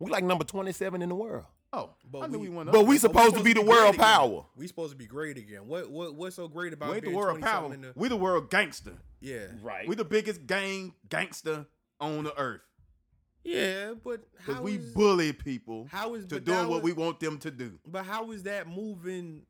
[0.00, 1.44] We like number 27 in the world.
[1.76, 2.72] Oh, But I knew we- we, went up.
[2.74, 4.04] But we But supposed to be the great world again.
[4.06, 4.46] power.
[4.56, 5.66] We supposed to be great again.
[5.66, 7.76] What what what's so great about we ain't the world power.
[7.76, 8.98] the- We the world gangster.
[9.20, 9.46] yeah.
[9.62, 9.88] Right.
[9.88, 11.66] We the biggest gang gangster
[12.00, 12.60] on the earth.
[13.42, 16.92] Yeah, but Because how we is- bully people how is- to doing what was- we
[16.92, 17.78] want them to do.
[17.86, 19.44] But how is that moving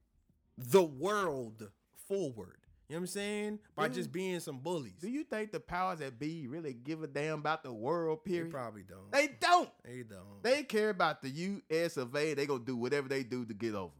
[0.56, 1.70] the world
[2.08, 2.56] forward?
[2.88, 3.58] You know what I'm saying?
[3.74, 4.92] By just being some bullies.
[5.00, 8.48] Do you think the powers that be really give a damn about the world, period?
[8.48, 9.10] They probably don't.
[9.10, 9.70] They don't.
[9.84, 10.42] They don't.
[10.42, 11.96] They care about the U.S.
[11.96, 12.34] of A.
[12.34, 13.92] They gonna do whatever they do to get over.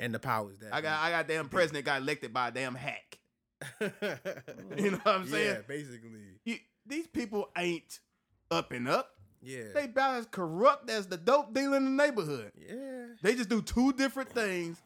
[0.00, 2.74] and the powers that I got I got damn president got elected by a damn
[2.74, 3.18] hack.
[3.80, 5.56] You know what I'm saying?
[5.56, 6.20] Yeah, basically.
[6.44, 6.56] You,
[6.86, 7.98] these people ain't
[8.50, 9.10] up and up.
[9.42, 9.64] Yeah.
[9.74, 12.52] They about as corrupt as the dope dealer in the neighborhood.
[12.56, 13.06] yeah.
[13.22, 14.80] They just do two different things,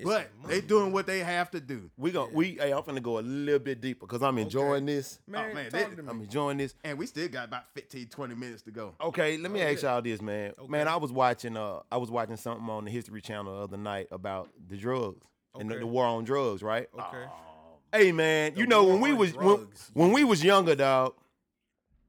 [0.00, 0.92] It's but the they doing man.
[0.92, 1.90] what they have to do.
[1.96, 5.18] We gon' we hey, I'm finna go a little bit deeper because I'm enjoying this.
[5.26, 6.08] Man, Oh, man, talk they- to me.
[6.08, 6.74] I'm enjoying this.
[6.82, 8.94] And we still got about 15, 20 minutes to go.
[9.00, 9.92] Okay, let me Oh, ask yeah.
[9.92, 10.52] y'all this, man.
[10.58, 10.68] Okay.
[10.68, 13.76] Man, I was watching uh I was watching something on the History Channel the other
[13.76, 15.24] night about the drugs
[15.58, 16.88] and the, the war on drugs, right?
[16.94, 17.24] okay.
[17.28, 17.36] Oh,
[17.92, 21.14] Hey man, The you know when we was when, when we was younger, dog.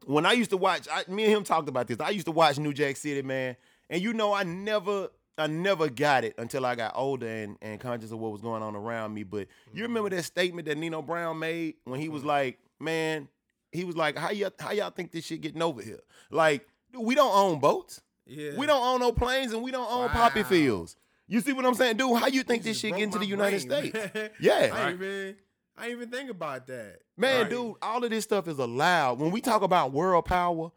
[0.06, 2.00] When I used to watch, I, me and him talked about this.
[2.00, 3.56] I used to watch New Jack City, man,
[3.90, 5.10] and you know I never,
[5.42, 8.64] I never got it until I got older and, and conscious of what was going
[8.64, 9.24] on around me.
[9.24, 10.18] But you remember Mm-hmm.
[10.18, 13.28] that statement that Nino Brown made when he was like, "Man,
[13.72, 16.00] he was like, how y'all, how y'all think this shit getting over here?
[16.30, 18.52] Like, dude, we don't own boats, Yeah.
[18.58, 20.96] we don't own no planes, and we don't own poppy fields.
[21.28, 22.18] You see what I'm saying, dude?
[22.20, 24.14] How you think You this shit broke get into the United brain, States?
[24.16, 24.30] man.
[24.42, 24.70] Yeah.
[24.74, 25.36] I ain't even
[25.78, 27.00] I ain't even think about that.
[27.18, 27.50] Man, Right.
[27.50, 29.20] dude, all of this stuff is allowed.
[29.20, 30.72] When we talk about world power,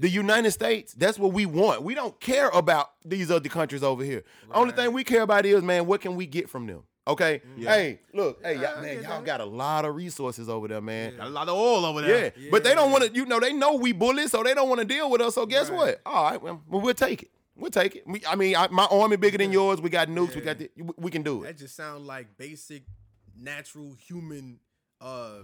[0.00, 1.82] the United States, that's what we want.
[1.82, 4.24] We don't care about these other countries over here.
[4.52, 6.82] Only thing we care about is, man, what can we get from them?
[7.08, 7.40] Okay?
[7.56, 11.16] Hey, look, hey, y'all, man, y'all got a lot of resources over there, man.
[11.16, 12.10] Got a lot of oil over there.
[12.24, 12.50] Yeah, there.
[12.50, 14.80] but they don't want to, you know, they know we bullies, so they don't want
[14.80, 15.34] to deal with us.
[15.36, 15.76] So guess Right.
[15.76, 16.00] what?
[16.04, 17.30] All right, well, we'll take it.
[17.54, 18.02] We'll take it.
[18.06, 19.80] We, I mean, I, my army bigger than yours.
[19.80, 20.34] We got nukes.
[20.34, 21.46] We got the, we- we can do it.
[21.46, 22.82] That just sounds like basic
[23.38, 24.58] natural human
[25.00, 25.42] uh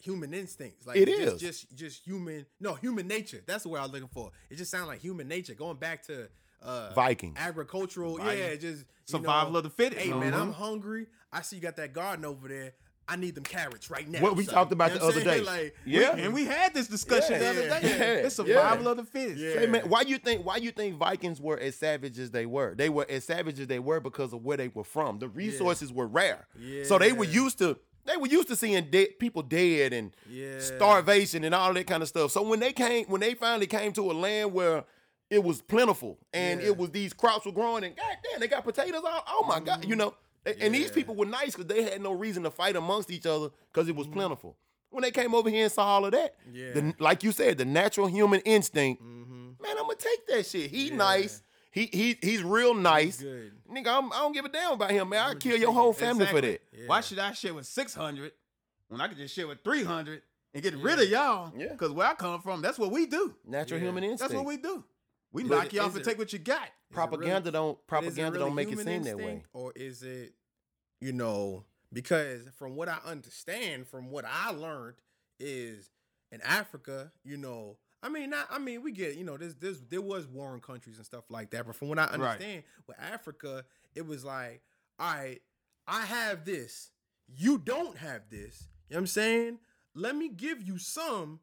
[0.00, 0.86] human instincts.
[0.86, 1.40] Like It just, is.
[1.40, 3.42] just just human no, human nature.
[3.46, 4.30] That's the word I was looking for.
[4.50, 5.54] It just sounds like human nature.
[5.54, 6.28] Going back to
[6.62, 7.36] uh Vikings.
[7.38, 8.62] agricultural, yeah, Vikings.
[8.62, 10.00] just you Survival know, of the fittest.
[10.02, 10.40] Hey man, Mhm.
[10.40, 11.06] I'm hungry.
[11.32, 12.72] I see you got that garden over there.
[13.08, 14.20] I need them carrots right now.
[14.20, 14.54] What we son.
[14.54, 15.44] talked about You know the other saying?
[15.44, 15.50] day.
[15.64, 16.14] Like, Yeah.
[16.16, 17.88] And we had this discussion the other yeah, day.
[17.98, 18.90] yeah, It's survival yeah.
[18.92, 19.38] of the fittest.
[19.40, 19.58] Yeah.
[19.58, 22.74] Hey man, why you think why you think Vikings were as savage as they were?
[22.76, 25.18] They were as savage as they were because of where they were from.
[25.18, 26.46] The resources were rare.
[26.56, 26.84] Yeah.
[26.84, 30.58] So they were used to they were used to seeing dead people dead and Yeah.
[30.58, 32.30] starvation and all that kind of stuff.
[32.32, 34.84] So when they came when they finally came to a land where
[35.30, 36.68] it was plentiful and Yeah.
[36.68, 39.02] it was these crops were growing and goddamn they got potatoes.
[39.04, 40.14] Oh, oh my god, you know.
[40.46, 43.26] And, and these people were nice because they had no reason to fight amongst each
[43.26, 44.56] other because it was plentiful.
[44.88, 46.72] When they came over here and saw all of that, Yeah.
[46.72, 49.60] the, like you said, the natural human instinct Mhm.
[49.60, 50.70] man, I'm gonna take that shit.
[50.70, 50.96] He Yeah.
[50.96, 51.42] nice.
[51.70, 53.20] He he he's real nice.
[53.20, 53.52] good.
[53.72, 55.20] Nigga, I'm, I don't give a damn about him, man.
[55.20, 55.96] I I'ma kill your whole it.
[55.96, 56.46] family for that.
[56.48, 56.86] Exactly.
[56.86, 58.32] Why should I share with 600
[58.88, 60.22] when I could just share with 300
[60.54, 61.52] and get rid of y'all?
[61.56, 61.68] Yeah.
[61.68, 63.34] Because where I come from, that's what we do.
[63.46, 63.86] Natural Yeah.
[63.86, 64.20] human instinct.
[64.32, 64.82] That's what we do.
[65.32, 66.68] We But knock you off and it- take what you got.
[66.90, 69.44] propaganda don't But is it propaganda really don't make it human seem that way.
[69.52, 70.34] Or is it,
[71.00, 74.96] you know, because from what I understand, from what I learned,
[75.38, 75.88] is
[76.32, 79.80] in Africa, you know, I mean, not, I mean, we get, you know, there's, there's,
[79.90, 81.66] there was war in countries and stuff like that.
[81.66, 84.62] But from what I understand, with Africa, it was like,
[84.98, 85.40] all right,
[85.86, 86.90] I have this,
[87.36, 88.68] you don't have this.
[88.88, 89.58] You know what I'm saying?
[89.94, 91.40] Let me give you some,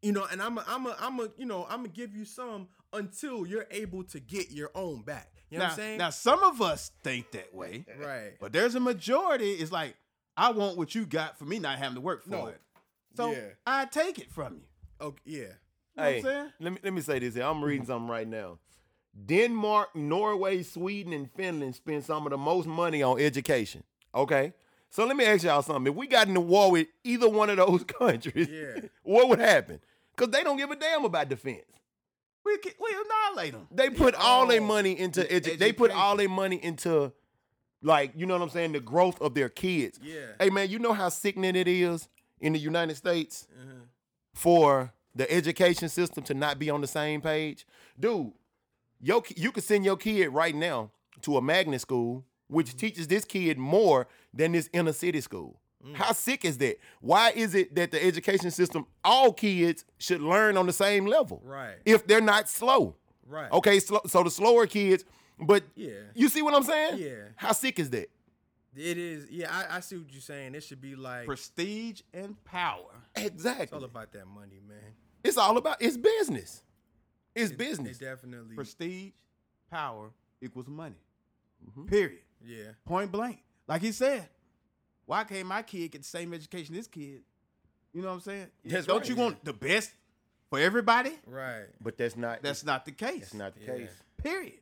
[0.00, 2.24] you know, and I'm a, I'm a, I'm a, you know, I'm gonna give you
[2.24, 5.28] some until you're able to get your own back.
[5.50, 5.98] You know now, what I'm saying?
[5.98, 8.32] now, some of us think that way, right.
[8.40, 9.50] but there's a majority.
[9.52, 9.96] It's like,
[10.36, 12.46] I want what you got for me not having to work for No.
[12.46, 12.60] it.
[13.16, 13.48] So Yeah.
[13.66, 14.62] I take it from you.
[15.00, 15.52] Okay, yeah.
[15.96, 16.22] You know Hey,
[16.60, 17.44] let me let me say this here.
[17.44, 18.58] I'm reading something right now.
[19.26, 23.82] Denmark, Norway, Sweden, and Finland spend some of the most money on education.
[24.14, 24.52] Okay.
[24.88, 25.92] So let me ask y'all something.
[25.92, 28.80] If we got in a war with either one of those countries, Yeah.
[29.02, 29.80] what would happen?
[30.16, 31.64] Because they don't give a damn about defense.
[32.44, 33.68] We can, we annihilate them.
[33.70, 37.12] They put all their money into the edu- they put all their money into
[37.82, 39.98] like you know what I'm saying the growth of their kids.
[40.02, 40.26] Yeah.
[40.38, 42.08] Hey man, you know how sickening it is
[42.40, 43.74] in the United States Uh-huh.
[44.34, 47.66] for the education system to not be on the same page,
[47.98, 48.32] dude.
[49.02, 50.90] Yo, you could send your kid right now
[51.22, 52.78] to a magnet school, which mm-hmm.
[52.78, 55.58] teaches this kid more than this inner city school.
[55.86, 55.96] Mm.
[55.96, 56.76] How sick is that?
[57.00, 61.40] Why is it that the education system, all kids should learn on the same level?
[61.42, 61.76] Right.
[61.86, 62.96] If they're not slow.
[63.26, 63.50] Right.
[63.50, 65.04] Okay, slo- so the slower kids,
[65.38, 65.92] but Yeah.
[66.14, 66.98] you see what I'm saying?
[66.98, 67.28] Yeah.
[67.36, 68.10] How sick is that?
[68.76, 69.30] It is.
[69.30, 70.54] Yeah, I, I see what you're saying.
[70.54, 72.90] It should be like Prestige and power.
[73.16, 73.76] it's Exactly.
[73.76, 74.78] all about that money, man.
[75.22, 76.62] It's all about it's business.
[77.34, 78.00] It's It- business.
[78.00, 78.54] It definitely.
[78.56, 79.12] Prestige,
[79.70, 80.10] power
[80.40, 80.96] equals money.
[81.68, 81.86] Mm-hmm.
[81.86, 82.20] Period.
[82.44, 82.72] yeah.
[82.84, 83.42] Point blank.
[83.68, 84.28] Like he said,
[85.06, 87.22] why can't my kid get the same education as this kid?
[87.92, 88.46] You know what I'm saying?
[88.64, 89.08] That's Don't right.
[89.08, 89.90] you want the best
[90.48, 91.12] for everybody.
[91.26, 91.66] Right.
[91.80, 93.20] But that's not That's not the case.
[93.20, 93.66] that's not the Yeah.
[93.78, 93.90] case.
[94.16, 94.60] Period.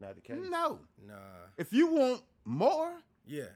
[0.00, 0.36] Not the case.
[0.48, 0.78] No.
[1.06, 1.14] Nah.
[1.56, 2.92] If you want more,
[3.26, 3.48] Yeah.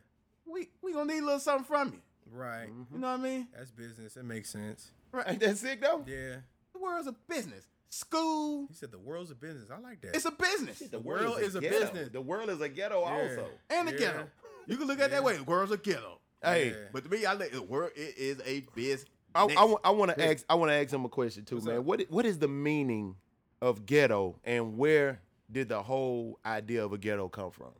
[0.47, 2.01] we we gonna need a little something from you.
[2.33, 2.69] Right.
[2.71, 2.95] Mm-hmm.
[2.95, 3.49] You know what I mean?
[3.55, 4.17] That's business.
[4.17, 4.91] It makes sense.
[5.27, 6.05] Ain't that sick though?
[6.07, 6.37] Yeah.
[6.73, 7.67] The world's a business.
[7.93, 9.69] School, He said the world's a business.
[9.69, 10.15] I like that.
[10.15, 10.79] it's a business.
[10.79, 11.81] The world is a ghetto.
[11.81, 12.09] business.
[12.11, 13.13] The world is a ghetto Yeah.
[13.13, 13.49] also.
[13.69, 13.99] and a Yeah.
[13.99, 14.31] ghetto.
[14.69, 15.37] You can look at it that way.
[15.39, 16.21] The world's a ghetto.
[16.43, 16.77] Hey, Yeah.
[16.93, 17.91] But to me, I like the world.
[17.97, 19.07] It is a business.
[19.35, 21.67] I, I, I want to ask I want to ask him a question too, What's
[21.67, 21.79] man.
[21.79, 21.85] up?
[21.85, 23.17] What what is the meaning
[23.61, 27.73] of ghetto and where did the whole idea of a ghetto come from?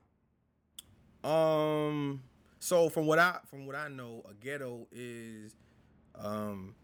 [1.31, 2.23] Um.
[2.59, 5.55] So from what I from what I know, a ghetto is,
[6.17, 6.75] um,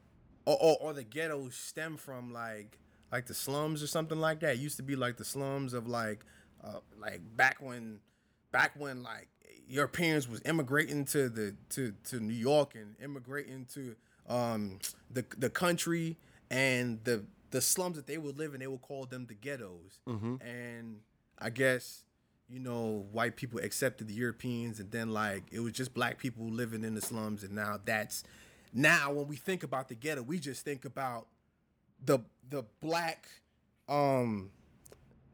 [0.47, 2.79] or or, or the ghettos stem from like
[3.13, 4.55] like the slums or something like that.
[4.55, 6.25] It used to be like the slums of like,
[6.65, 8.01] uh, like back when,
[8.53, 9.29] back when like
[9.69, 13.95] Europeans was immigrating to the to to New York and immigrating to
[14.29, 14.79] um
[15.11, 16.17] the the country
[16.51, 18.61] and the the slums that they would live in.
[18.61, 20.01] They would call them the ghettos.
[20.45, 21.01] And
[21.39, 22.03] I guess
[22.49, 26.47] you know, white people accepted the Europeans, and then like it was just black people
[26.49, 28.23] living in the slums, and now that's
[28.77, 31.27] now when we think about the ghetto, we just think about
[32.05, 32.19] the
[32.49, 33.27] the black,
[33.89, 34.51] um,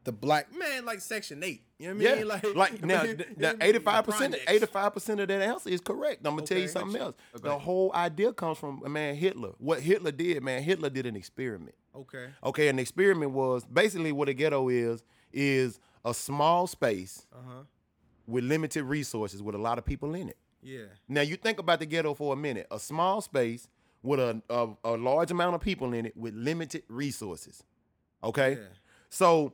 [0.05, 1.61] the black man like Section Eight.
[1.77, 2.17] You know what I mean?
[2.19, 4.51] Yeah, like, like now, you know what eighty five percent, Projects.
[4.51, 6.25] eighty five percent of that answer is correct.
[6.25, 7.15] I'm gonna tell you something else.
[7.35, 7.47] Okay.
[7.49, 9.51] The whole idea comes from a man Hitler.
[9.57, 11.75] What Hitler did, man, Hitler did an experiment.
[11.95, 12.27] Okay.
[12.43, 17.63] Okay, an experiment was basically what a ghetto is is a small space Uh huh.
[18.25, 20.37] with limited resources with a lot of people in it.
[20.63, 20.85] Yeah.
[21.07, 22.67] Now you think about the ghetto for a minute.
[22.71, 23.67] A small space
[24.01, 27.63] with a, a, a large amount of people in it with limited resources.
[28.23, 28.53] Okay?
[28.53, 28.67] Yeah.
[29.09, 29.53] So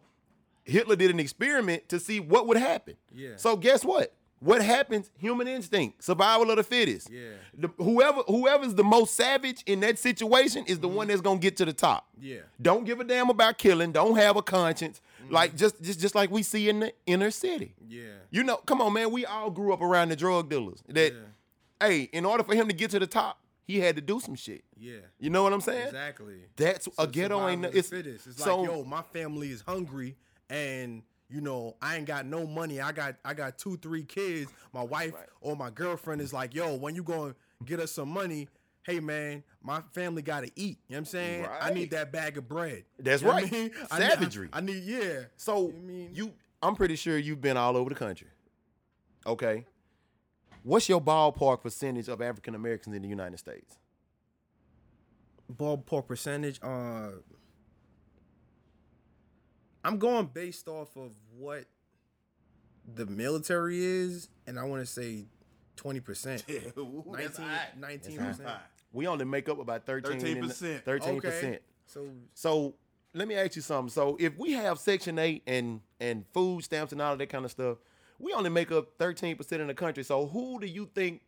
[0.63, 2.95] Hitler did an experiment to see what would happen.
[3.13, 3.31] Yeah.
[3.37, 4.13] So guess what?
[4.39, 5.11] What happens?
[5.17, 7.09] Human instinct, survival of the fittest.
[7.09, 7.31] Yeah.
[7.57, 11.57] The, whoever whoever's the most savage in that situation is the one that's gonna get
[11.57, 12.07] to the top.
[12.17, 12.27] Mm-hmm.
[12.27, 12.39] Yeah.
[12.61, 13.91] Don't give a damn about killing.
[13.91, 15.01] Don't have a conscience.
[15.23, 15.33] Mm-hmm.
[15.33, 17.75] Like just just just like we see in the inner city.
[17.87, 18.03] Yeah.
[18.31, 19.11] You know, come on, man.
[19.11, 20.81] We all grew up around the drug dealers.
[20.87, 21.19] That, Yeah.
[21.87, 24.35] hey, in order for him to get to the top, he had to do some
[24.35, 24.63] shit.
[24.77, 24.97] Yeah.
[25.19, 25.87] You know what I'm saying?
[25.87, 26.35] Exactly.
[26.55, 27.65] That's a ghetto ain't.
[27.65, 28.27] It's fittest.
[28.27, 30.15] It's so like, yo, my family is hungry,
[30.49, 32.81] and you know, I ain't got no money.
[32.81, 34.51] I got, I got two, three kids.
[34.73, 38.47] My wife or my girlfriend is like, yo, when you going get us some money?
[38.89, 40.79] Hey man, my family got to eat.
[40.87, 41.47] You know what I'm saying?
[41.61, 42.85] I need that bag of bread.
[42.97, 43.47] That's You know right.
[43.47, 43.71] I mean?
[43.91, 44.49] I need- I- Savagery.
[44.51, 45.19] I need, yeah.
[45.37, 46.33] So I mean- you,
[46.63, 48.29] I'm pretty sure you've been all over the country.
[49.27, 49.65] Okay.
[50.63, 53.77] What's your ballpark percentage of African Americans in the United States?
[55.55, 56.59] ballpark percentage.
[56.63, 57.09] Uh,
[59.83, 61.65] I'm going based off of what
[62.93, 65.25] the military is, and I want to say
[65.75, 66.43] twenty percent.
[66.77, 67.67] Ooh, 19 high.
[67.79, 68.49] 19 That's percent.
[68.49, 68.59] high.
[68.91, 70.83] We only make up about 13 13%.
[70.83, 71.45] Thirteen percent.
[71.55, 71.59] Okay.
[71.85, 72.75] So So
[73.13, 73.89] let me ask you something.
[73.89, 77.45] So if we have Section Eight and and food stamps and all of that kind
[77.45, 77.77] of stuff,
[78.19, 80.03] we only make up thirteen percent in the country.
[80.03, 81.21] So who do you think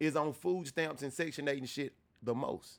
[0.00, 1.92] is on food stamps and Section Eight and shit
[2.22, 2.78] the most?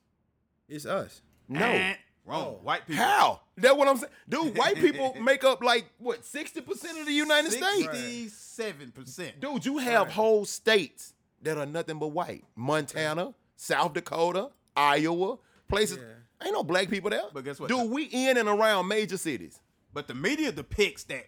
[0.67, 1.21] it's us.
[1.47, 1.65] No.
[1.65, 2.45] Eh, Wrong.
[2.45, 2.59] Oh.
[2.61, 3.03] White people.
[3.03, 3.41] How?
[3.57, 4.11] That's what I'm saying.
[4.29, 6.59] Dude, white people make up like what, 60%
[6.99, 7.85] of the United States?
[7.85, 9.39] Sixty-seven percent.
[9.39, 10.11] Dude, you have Right.
[10.11, 12.43] whole states that are nothing but white.
[12.55, 15.37] Montana, South Dakota, Iowa,
[15.67, 15.97] places.
[15.97, 16.45] Yeah.
[16.45, 17.23] Ain't no black people there.
[17.33, 17.67] But guess what?
[17.67, 19.59] Dude, we in and around major cities.
[19.93, 21.25] But the media depicts that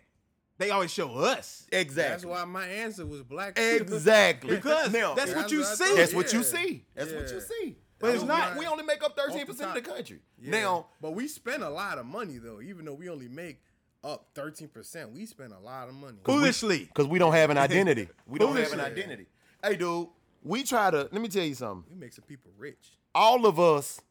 [0.57, 2.11] they always show us Exactly.
[2.11, 3.59] That's why my answer was black.
[3.59, 4.55] Exactly.
[4.55, 5.83] because Now, that's what you That's see.
[5.83, 6.85] what I that's what you see.
[6.95, 7.75] That's what you see.
[7.99, 10.19] But it's not- We only make up 13% the of the country.
[10.41, 10.51] Yeah.
[10.51, 12.61] Now, but we spend a lot of money though.
[12.61, 13.61] Even though we only make
[14.03, 16.17] up thirteen percent, we spend a lot of money.
[16.23, 16.85] Foolishly.
[16.85, 18.07] because we don't have an identity.
[18.25, 19.25] We don't have an identity.
[19.63, 20.07] Hey, dude,
[20.43, 21.83] we try to, let me tell you something.
[21.89, 22.97] We make some people rich.
[23.13, 24.01] all of us,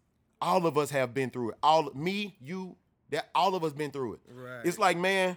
[0.40, 1.56] all of us have been through it.
[1.62, 2.76] All me, you,
[3.10, 4.20] that all of us been through it.
[4.32, 4.60] Right.
[4.64, 5.36] It's like, man,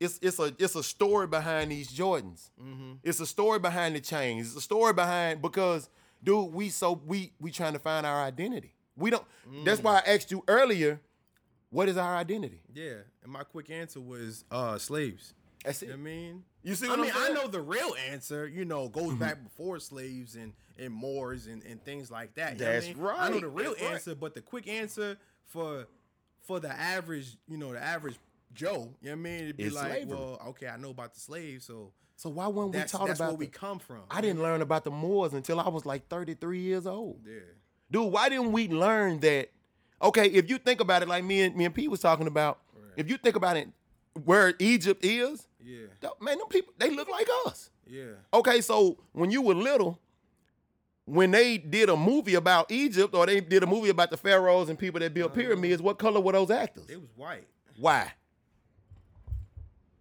[0.00, 2.50] it's it's a it's a story behind these Jordans.
[2.62, 2.92] Mm-hmm.
[3.02, 4.46] It's a story behind the chains.
[4.48, 5.90] It's a story behind because,
[6.22, 8.74] dude, we so we we trying to find our identity.
[8.96, 9.24] We don't.
[9.64, 11.00] That's why I asked you earlier,
[11.70, 12.60] what is our identity?
[12.72, 15.34] Yeah, and my quick answer was uh slaves.
[15.64, 15.96] That's You know it.
[15.96, 16.44] I mean?
[16.62, 19.18] You see I mean, I know the real answer, you know, goes mm-hmm.
[19.18, 22.54] back before slaves and, and Moors and, and things like that.
[22.54, 23.06] You That's I mean?
[23.16, 23.92] I know the real that's right.
[23.94, 25.86] answer, but the quick answer for
[26.42, 28.16] for the average, you know, the average
[28.54, 29.42] Joe, you know what I mean?
[29.44, 30.16] It'd be It's like, slavery.
[30.16, 33.18] well, okay, I know about the slaves, so So why weren't we that's about?
[33.18, 34.00] where we come from.
[34.10, 37.20] I didn't learn about the Moors until I was like 33 years old.
[37.26, 37.40] Yeah.
[37.90, 39.50] dude, why didn't we learn that?
[40.00, 42.60] Okay, if you think about it, like me and me and Pete was talking about,
[42.96, 43.68] if you think about it,
[44.24, 45.86] where Egypt is, Yeah.
[46.00, 47.70] th- man, them people they look like us.
[47.86, 48.12] Yeah.
[48.34, 49.98] Okay, so when you were little,
[51.06, 54.68] when they did a movie about Egypt or they did a movie about the pharaohs
[54.68, 56.84] and people that built pyramids, what color were those actors?
[56.88, 57.46] It was white.
[57.78, 58.12] Why?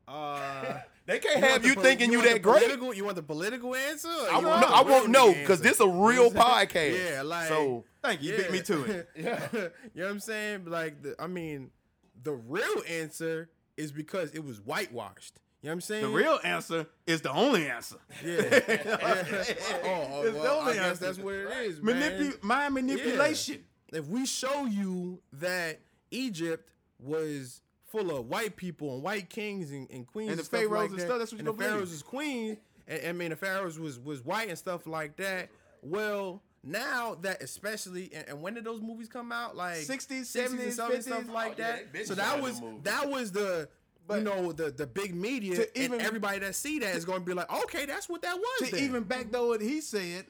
[0.07, 2.97] Uh, They can't want have the you pol- thinking you, want that great.
[2.97, 4.09] You want the political answer?
[4.09, 4.67] or I won't want know.
[4.75, 5.69] I won't know because answer?
[5.69, 6.35] this a real what
[6.69, 7.11] podcast.
[7.11, 8.31] Yeah, like so Thank you.
[8.33, 9.09] You beat me to it.
[9.15, 9.47] Yeah.
[9.53, 9.69] you know
[10.03, 10.65] what I'm saying?
[10.65, 11.71] Like, the, I mean,
[12.21, 13.47] the real answer
[13.77, 15.39] is because it was whitewashed.
[15.61, 16.01] You know what I'm saying?
[16.03, 17.97] The real answer is the only answer.
[18.23, 18.41] Yeah.
[18.67, 18.97] yeah.
[19.83, 21.05] Oh, oh, It's the well, only I guess answer.
[21.05, 21.95] that's what it is, man.
[22.01, 23.63] Manipu- mind manipulation.
[23.91, 25.79] if we show you that
[26.11, 26.69] Egypt
[26.99, 30.71] was full of white people and white kings and, and queens And and, the pharaohs
[30.71, 32.57] like and that, stuff, that's what and you the pharaohs was queens,
[32.87, 35.49] and I mean the pharaohs was was white and stuff like that.
[35.81, 39.55] Well, now that especially, and, and when did those movies come out?
[39.55, 41.93] Like 60s, 60s, 70s, stuff and stuff like Oh, that.
[41.93, 43.69] they been so that was that was the.
[44.09, 47.25] you know the the big media to and everybody that see that is going to
[47.25, 48.69] be like, okay, that's what that was.
[48.69, 48.83] To then.
[48.85, 50.25] even backdoor what he said,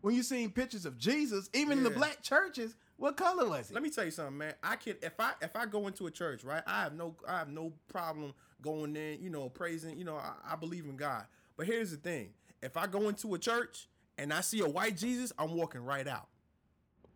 [0.00, 3.74] when you seen pictures of Jesus, even in the black churches, what color was it?
[3.74, 4.54] Let me tell you something, man.
[4.62, 6.62] I can if I if I go into a church, right?
[6.66, 9.98] I have no I have no problem going in, you know, praising.
[9.98, 11.24] You know, I, I believe in God.
[11.56, 12.30] But here's the thing:
[12.62, 13.88] if I go into a church
[14.22, 16.28] and I see a white Jesus, I'm walking right out.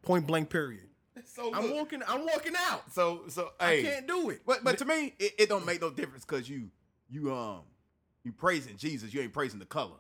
[0.03, 0.51] Point blank.
[0.51, 0.89] Period.
[1.25, 2.03] so I'm look, walking.
[2.07, 2.93] I'm walking out.
[2.93, 4.43] so so I can't do it.
[4.47, 6.69] But but to me, it, it don't make no difference because you
[7.09, 7.61] you um
[8.23, 9.97] you praising Jesus, you ain't praising the color.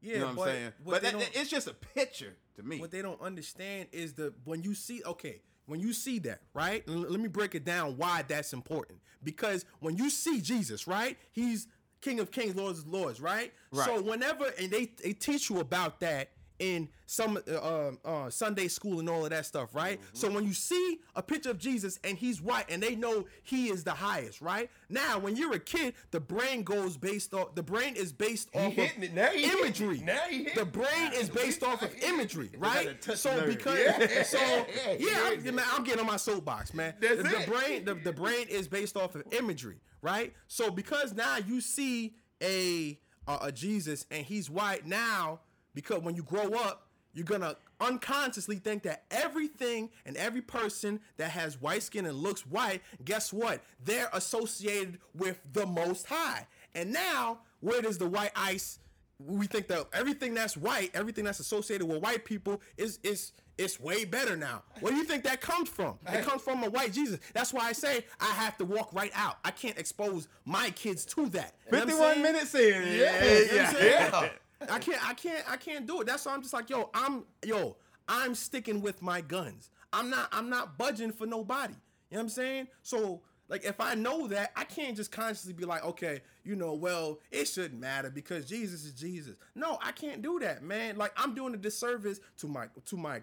[0.00, 0.72] Yeah, you know what but, I'm saying?
[0.84, 2.78] But they that, it's just a picture to me.
[2.78, 6.84] what they don't understand is the when you see okay when you see that right
[6.88, 11.16] L- let me break it down why that's important because when you see jesus right
[11.32, 11.66] he's
[12.00, 13.86] king of kings lords of lords right, Right.
[13.86, 18.68] so whenever and they, they teach you about that in some uh, uh, uh, Sunday
[18.68, 19.98] school and all of that stuff, right?
[19.98, 20.16] Mm-hmm.
[20.16, 23.68] So when you see a picture of Jesus and he's white and they know he
[23.70, 24.70] is the highest, right?
[24.88, 27.54] Now, when you're a kid, the brain goes based off.
[27.54, 29.12] The brain is based off of it.
[29.12, 29.62] Now he hitting it.
[29.64, 29.98] imagery.
[30.00, 30.72] Now he the it.
[30.72, 33.02] brain is based off of imagery, right?
[33.16, 34.22] So because Yeah.
[34.22, 34.38] so
[34.74, 36.94] Yeah, yeah, I'm, man, I'm getting on my soapbox, man.
[37.00, 40.32] That's the, the brain, the, the brain is based off of imagery, right?
[40.48, 45.40] So because now you see a a, a Jesus and he's white now,
[45.74, 51.30] because when you grow up, you're gonna unconsciously think that everything and every person that
[51.30, 53.62] has white skin and looks white, guess what?
[53.84, 56.46] They're associated with the Most High.
[56.74, 58.78] And now, where does the white ice?
[59.18, 63.78] We think that everything that's white, everything that's associated with white people, is is it's
[63.78, 64.64] way better now.
[64.80, 65.96] Where do you think that comes from?
[66.12, 67.20] It comes from a white Jesus.
[67.32, 69.36] That's why I say I have to walk right out.
[69.44, 71.54] I can't expose my kids to that.
[71.66, 72.60] You know 51 minutes in.
[72.60, 74.10] Yeah, You know what I'm saying?
[74.12, 74.28] yeah.
[74.70, 76.06] I can't, I can't, I can't do it.
[76.06, 77.76] That's why I'm just like, yo, I'm, yo,
[78.08, 79.70] I'm sticking with my guns.
[79.92, 81.74] I'm not, I'm not budging for nobody.
[82.10, 82.68] You know what I'm saying?
[82.82, 86.74] So, like, if I know that, I can't just consciously be like, okay, you know,
[86.74, 89.36] well, it shouldn't matter because Jesus is Jesus.
[89.54, 90.96] No, I can't do that, man.
[90.96, 93.22] Like, I'm doing a disservice to my, to my,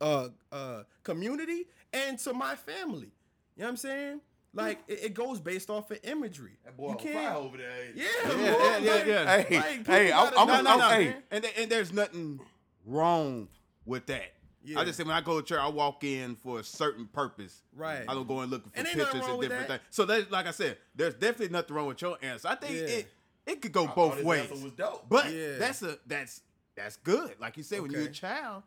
[0.00, 3.10] uh, uh, community and to my family.
[3.56, 4.20] You know what I'm saying?
[4.58, 6.58] Like, it, it goes based off of imagery.
[6.76, 7.34] Boy, you can't.
[7.36, 7.68] over there.
[7.94, 9.42] Yeah, Yeah, boy, yeah, yeah, like- yeah.
[9.42, 10.88] Hey, like, people hey, I'm- gotta I'm- No, no, that, no.
[11.04, 11.16] hey.
[11.30, 12.40] And, and there's nothing
[12.86, 13.48] wrong
[13.84, 14.32] with that.
[14.64, 14.80] Yeah.
[14.80, 17.62] I just say when I go to church, I walk in for a certain purpose.
[17.74, 18.04] Right.
[18.06, 19.68] I don't go in looking for And pictures and different that.
[19.68, 19.80] things.
[19.90, 22.48] So that, like I said, there's definitely nothing wrong with your answer.
[22.48, 22.80] I think Yeah.
[22.96, 23.06] it
[23.46, 24.50] it could go I both ways.
[24.50, 25.08] answer was dope.
[25.08, 25.56] But Yeah.
[25.58, 26.42] that's a that's
[26.74, 27.36] that's good.
[27.40, 28.62] Like you said, when you're a child,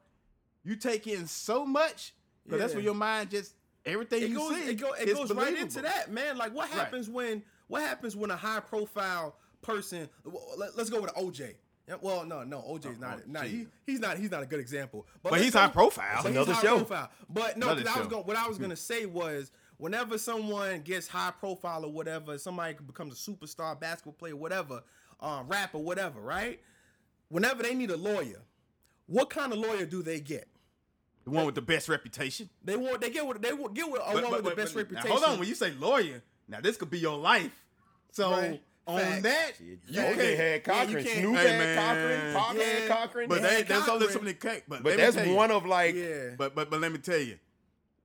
[0.64, 2.14] you take in so much
[2.46, 2.78] because that's Yeah.
[2.78, 3.54] when your mind just
[3.86, 4.70] everything it you goes see.
[4.70, 6.38] it, go, it goes right into that man.
[6.38, 10.10] Like what happens when what happens when a high profile person
[10.58, 11.56] let, us go with OJ
[12.02, 15.06] well no no OJ's not oh, not he, he's not he's not a good example.
[15.24, 16.24] But let's he's high profile.
[16.24, 16.78] but he's Another high show.
[16.78, 17.10] profile.
[17.30, 21.08] but no Another I was going what I was gonna say was whenever someone gets
[21.08, 24.84] high profile or whatever somebody becomes a superstar basketball player whatever
[25.20, 26.60] uh, rapper whatever right?
[27.30, 28.42] Whenever they need a lawyer
[29.08, 30.48] what kind of lawyer do they get
[31.24, 32.50] The one with the best reputation.
[32.64, 34.50] they want they get with they want get with a But- one but- with the
[34.52, 37.00] but- best but now, reputation hold on, when you say lawyer, now this could be
[37.00, 37.52] your life.
[38.12, 38.62] So Right.
[38.88, 39.22] on Facts.
[39.22, 40.18] that, You you OJ can't.
[40.18, 41.78] had yeah, you Cochran, can't- Snoop Hey, had man.
[41.78, 42.64] Cochran, Pac Yeah.
[42.64, 43.30] had Cochran.
[43.30, 44.64] But they, there's only so many cake.
[44.68, 47.20] But, but that's tell you, one of like yeah But but but let me tell
[47.20, 47.38] you,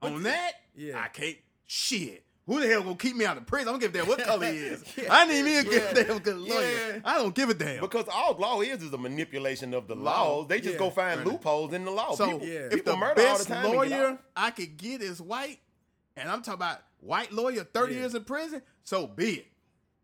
[0.01, 1.01] on that, Yeah.
[1.01, 1.37] I can't.
[1.65, 2.23] Shit.
[2.47, 3.67] Who the hell gonna keep me out of prison?
[3.67, 4.83] I don't give a damn what color he is.
[4.97, 5.07] Yeah.
[5.13, 5.93] I need me a Yeah.
[5.93, 6.71] damn good lawyer.
[6.93, 6.99] Yeah.
[7.05, 7.81] I don't give a damn.
[7.81, 10.37] because all law is is a manipulation of the Law.
[10.37, 10.47] laws.
[10.47, 11.27] They just go find Right.
[11.27, 12.15] loopholes in the law.
[12.15, 14.17] so people, if people the murder all the best time lawyer.
[14.35, 15.59] I could get is white,
[16.15, 17.99] and I'm talking about white lawyer, 30 Yeah.
[17.99, 19.47] years in prison, so be it.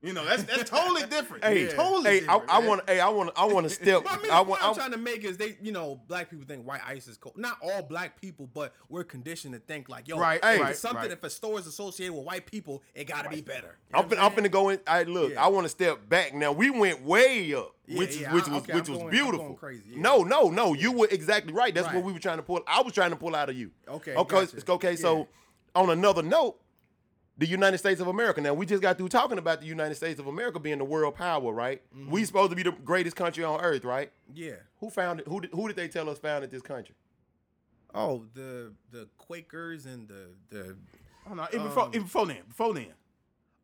[0.04, 1.45] You know, that's that's totally different.
[1.45, 2.43] Hey, totally hey, different.
[2.49, 2.68] I, I man.
[2.70, 4.04] want, hey, I want, I want to step.
[4.04, 6.01] But I mean, I what want, I'm I, trying to make is they, you know,
[6.10, 7.38] black people think white ice is cold.
[7.38, 11.04] Not all black people, but we're conditioned to think like, yo, Right, if right, something
[11.04, 11.12] right.
[11.12, 13.78] if a store is associated with white people, it got to be better.
[13.93, 14.80] You I'm what finna, I'm finna go in.
[14.86, 15.32] I look.
[15.32, 15.41] Yeah.
[15.43, 16.34] I want to step back.
[16.34, 18.99] Now we went way up, Yeah, which yeah, which I- was okay, which I'm was
[19.04, 19.45] going- beautiful.
[19.45, 20.01] going crazy, yeah.
[20.01, 20.74] No, no, no.
[20.74, 21.74] You were exactly right.
[21.74, 21.95] That's Right.
[21.95, 22.62] what we were trying to pull.
[22.68, 23.72] I was trying to pull out of you.
[23.88, 24.45] Okay, oh, Okay.
[24.47, 24.72] gotcha.
[24.74, 24.95] Okay.
[24.97, 25.24] So, Yeah.
[25.76, 26.60] on another note,
[27.38, 28.41] the United States of America.
[28.41, 31.15] Now we just got through talking about the United States of America being the world
[31.15, 31.81] power, right?
[31.95, 32.11] Mm-hmm.
[32.11, 34.11] We supposed to be the greatest country on earth, right?
[34.34, 34.53] Yeah.
[34.79, 35.25] Who founded?
[35.27, 35.51] Who did?
[35.51, 36.95] Who did they tell us founded this country?
[37.95, 40.75] Oh, the the Quakers and the the
[41.29, 42.88] Oh, no, even before, even before then, before then.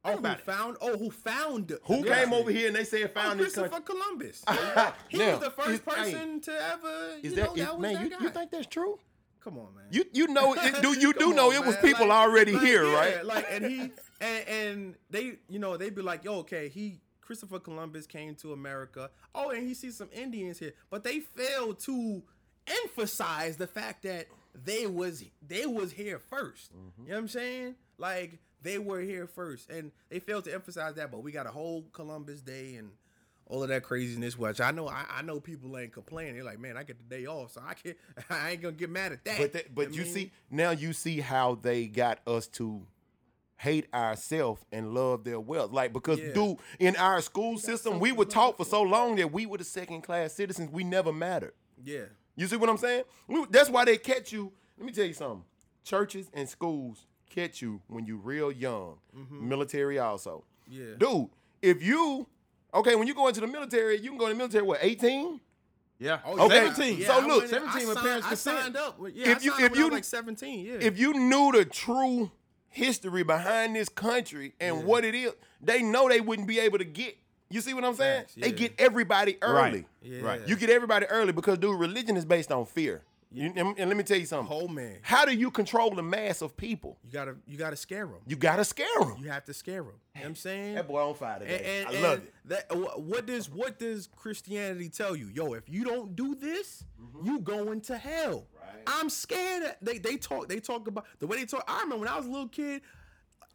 [0.05, 0.45] oh who about it.
[0.45, 2.37] found oh who found Who the came country?
[2.37, 3.95] over here and they said Oh, found this Christopher country?
[3.95, 4.45] Columbus.
[5.09, 7.09] he Now, was the first is- hey, person to ever.
[7.21, 7.93] Is you that, know, is- that was man?
[7.95, 8.17] that You, guy.
[8.23, 8.99] you think that's true?
[9.43, 9.85] Come on, man.
[9.91, 12.51] You you know it, do you do Come know on, it was people Like- already
[12.53, 13.25] like, here, yeah, right?
[13.25, 13.79] Like, and he
[14.21, 18.51] and, and they, you know, they'd be like, "Yo, okay, he Christopher Columbus came to
[18.53, 19.09] America.
[19.33, 22.21] Oh, and he sees some Indians here, but they failed to
[22.83, 27.03] emphasize the fact that they was they was here 1st Mm-hmm.
[27.03, 27.75] You know what I'm saying?
[27.97, 31.11] Like they were here first, and they failed to emphasize that.
[31.11, 32.91] But we got a whole Columbus Day and.
[33.49, 36.35] All of that craziness, which I know, I, I know people ain't complaining.
[36.35, 37.97] They're like, man, I get the day off, so I can't,
[38.29, 39.37] I ain't gonna get mad at that.
[39.39, 42.85] But that, but I you mean, see now you see how they got us to
[43.57, 45.71] hate ourselves and love their wealth.
[45.71, 46.31] Like because Yeah.
[46.33, 49.63] dude, in our school system, we were taught for so long that we were the
[49.65, 50.69] second class citizens.
[50.71, 51.53] We never mattered.
[51.83, 52.03] yeah,
[52.35, 53.03] You see what I'm saying?
[53.27, 54.53] We- that's why they catch you.
[54.77, 55.43] Let me tell you something.
[55.83, 58.97] Churches and schools catch you when you real young.
[59.17, 59.49] Mm-hmm.
[59.49, 60.43] Military also.
[60.69, 60.93] Yeah.
[60.97, 61.29] Dude,
[61.61, 62.27] if you
[62.73, 65.39] okay, when you go into the military, you can go in the military what, 18?
[65.99, 66.19] Yeah.
[66.25, 66.97] Oh, Okay, 17.
[66.99, 68.59] Yeah, so I look, 17 with parents' I consent.
[68.63, 68.99] signed up.
[68.99, 70.73] with- Yeah, If I you- if when I was you- like 17, yeah.
[70.79, 72.31] if you knew the true
[72.69, 76.85] history behind this country and what it is, they know they wouldn't be able to
[76.85, 77.17] get.
[77.49, 78.21] You see what I'm saying?
[78.21, 79.85] Facts, They get everybody early.
[80.01, 80.21] Yeah.
[80.21, 80.47] Right.
[80.47, 83.01] You get everybody early because, dude, religion is based on fear.
[83.31, 84.47] You- and, and let me tell you something.
[84.47, 84.97] whole man.
[85.03, 86.97] How do you control the mass of people?
[87.03, 88.15] You gotta you gotta scare them.
[88.25, 89.15] You gotta scare them.
[89.19, 89.93] You have to scare them.
[90.15, 90.75] You know what I'm saying?
[90.75, 91.83] That boy on fire today.
[91.85, 92.33] And, and, I love it.
[92.45, 95.27] That, what does what does Christianity tell you?
[95.27, 97.25] Yo, if you don't do this, Mm-hmm.
[97.27, 98.45] you going to hell.
[98.87, 99.75] I'm scared.
[99.81, 101.63] They they talk they talk about the way they talk.
[101.67, 102.81] I remember when I was a little kid,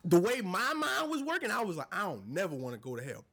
[0.04, 2.94] the way my mind was working, I was like, I don't never want to go
[2.96, 3.24] to hell.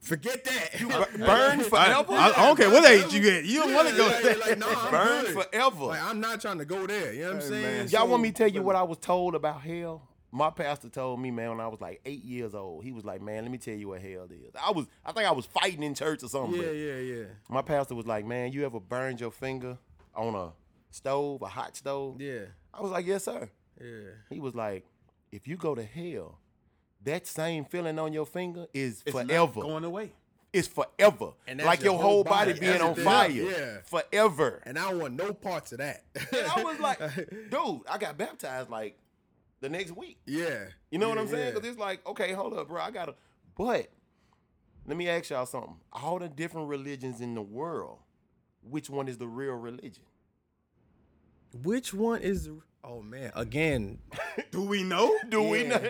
[0.00, 0.78] Forget that.
[1.18, 2.12] burn I, forever?
[2.12, 3.44] I, I don't care what age you get.
[3.44, 4.36] You don't want to go like, there.
[4.38, 5.44] like, no, Burn good.
[5.44, 5.84] forever.
[5.86, 7.12] Like I'm not trying to go there.
[7.12, 7.88] You know what I'm saying?
[7.88, 10.02] Y'all So- want me to tell you what I was told about hell?
[10.30, 13.22] My pastor told me, man, when I was like eight years old, he was like,
[13.22, 14.52] man, let me tell you what hell is.
[14.62, 16.60] I was, I think I was fighting in church or something.
[16.60, 19.78] Yeah, yeah, yeah, My pastor was like, man, you ever burned your finger
[20.14, 20.52] on a
[20.90, 22.20] stove, a hot stove?
[22.20, 22.40] yeah,
[22.74, 23.48] I was like, yes, sir.
[23.80, 24.10] yeah.
[24.28, 24.84] He was like,
[25.32, 26.38] if you go to hell,
[27.08, 29.60] that same feeling on your finger is It's not forever.
[29.62, 30.12] going away.
[30.52, 31.32] it's forever.
[31.46, 33.28] And like your whole body, being on fire.
[33.30, 33.78] Yeah.
[33.84, 34.62] Forever.
[34.64, 36.04] And I want no parts of that.
[36.14, 36.98] And I was like,
[37.50, 38.96] dude, I got baptized like
[39.60, 40.18] the next week.
[40.26, 40.66] yeah.
[40.90, 41.44] You know what I'm saying?
[41.48, 41.50] yeah.
[41.52, 42.80] Because it's like, okay, hold up, bro.
[42.80, 43.14] I gotta.
[43.56, 43.88] But
[44.86, 45.76] let me ask y'all something.
[45.92, 47.98] All the different religions in the world,
[48.62, 50.04] which one is the real religion?
[51.62, 52.48] Which one is?
[52.84, 53.98] Oh man, again,
[54.50, 55.14] Do we know?
[55.28, 55.80] Do we know?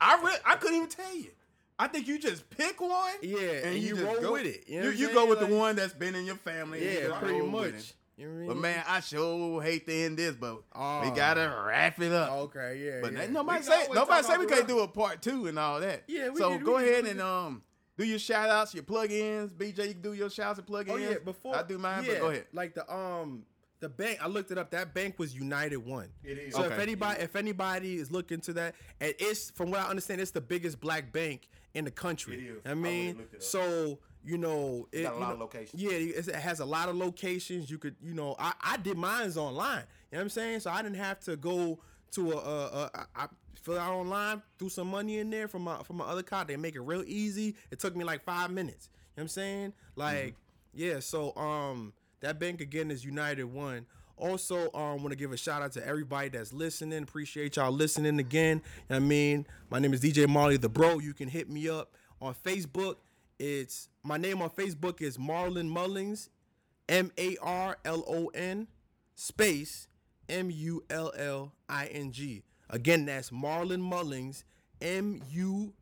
[0.00, 1.30] I re- I couldn't even tell you.
[1.78, 2.92] I think you just pick one.
[3.22, 4.64] Yeah, and you just roll go- with it.
[4.68, 6.78] You know You, you go with Like- the one that's been in your family.
[6.86, 7.94] and you yeah, pretty much.
[8.18, 11.12] You know I But man, I sure hate to end this, but we Oh.
[11.16, 12.30] gotta wrap it up.
[12.32, 12.98] okay, yeah.
[13.00, 13.26] But yeah.
[13.28, 16.02] nobody We say nobody say we can't do a part two and all that.
[16.06, 17.62] Yeah, we so we go ahead we and um
[17.96, 19.52] do your shout outs, your plug-ins.
[19.54, 20.94] BJ, you can do your shouts and plug-ins.
[20.94, 22.46] Oh yeah, before I do mine, yeah, but go ahead.
[22.52, 23.44] Like the um
[23.80, 24.70] the bank, I looked it up.
[24.70, 26.08] That bank was United One.
[26.22, 26.54] It is.
[26.54, 30.20] So if anybody if anybody is looking to that, and it's from what I understand,
[30.20, 32.36] it's the biggest black bank in the country.
[32.36, 32.62] It is.
[32.66, 33.42] I I mean, up.
[33.42, 35.82] so you know, it got a lot know- of locations.
[35.82, 37.70] Yeah, it has a lot of locations.
[37.70, 39.84] You could, you know, I, I did mine's online.
[40.10, 40.60] You know what I'm saying?
[40.60, 41.78] So I didn't have to go
[42.12, 43.26] to a, a, a I, I
[43.62, 46.48] fill out online, threw some money in there from my from my other card.
[46.48, 47.56] They make it real easy.
[47.70, 48.90] It took me like five minutes.
[48.92, 49.72] You know what I'm saying?
[49.96, 50.34] Like,
[50.74, 51.00] yeah.
[51.00, 53.86] So um, that bank again is United One.
[54.16, 57.02] Also, um, want to give a shout out to everybody that's listening.
[57.02, 58.60] Appreciate y'all listening again.
[58.90, 60.98] I mean, my name is DJ Marley the Bro.
[60.98, 62.96] You can hit me up on Facebook.
[63.38, 66.28] It's my name on Facebook is Marlon Mullings,
[66.88, 68.68] M A R L O N
[69.14, 69.88] space
[70.28, 72.42] M U L L I N G.
[72.68, 74.44] Again, that's Marlon Mullings,
[74.82, 75.72] M U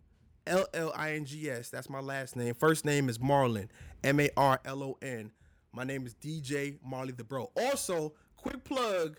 [0.46, 1.70] L L I N G S.
[1.70, 2.54] That's my last name.
[2.54, 3.68] First name is Marlon,
[4.04, 5.32] M A R L O N.
[5.72, 7.50] My name is DJ Marley the Bro.
[7.56, 9.18] Also, quick plug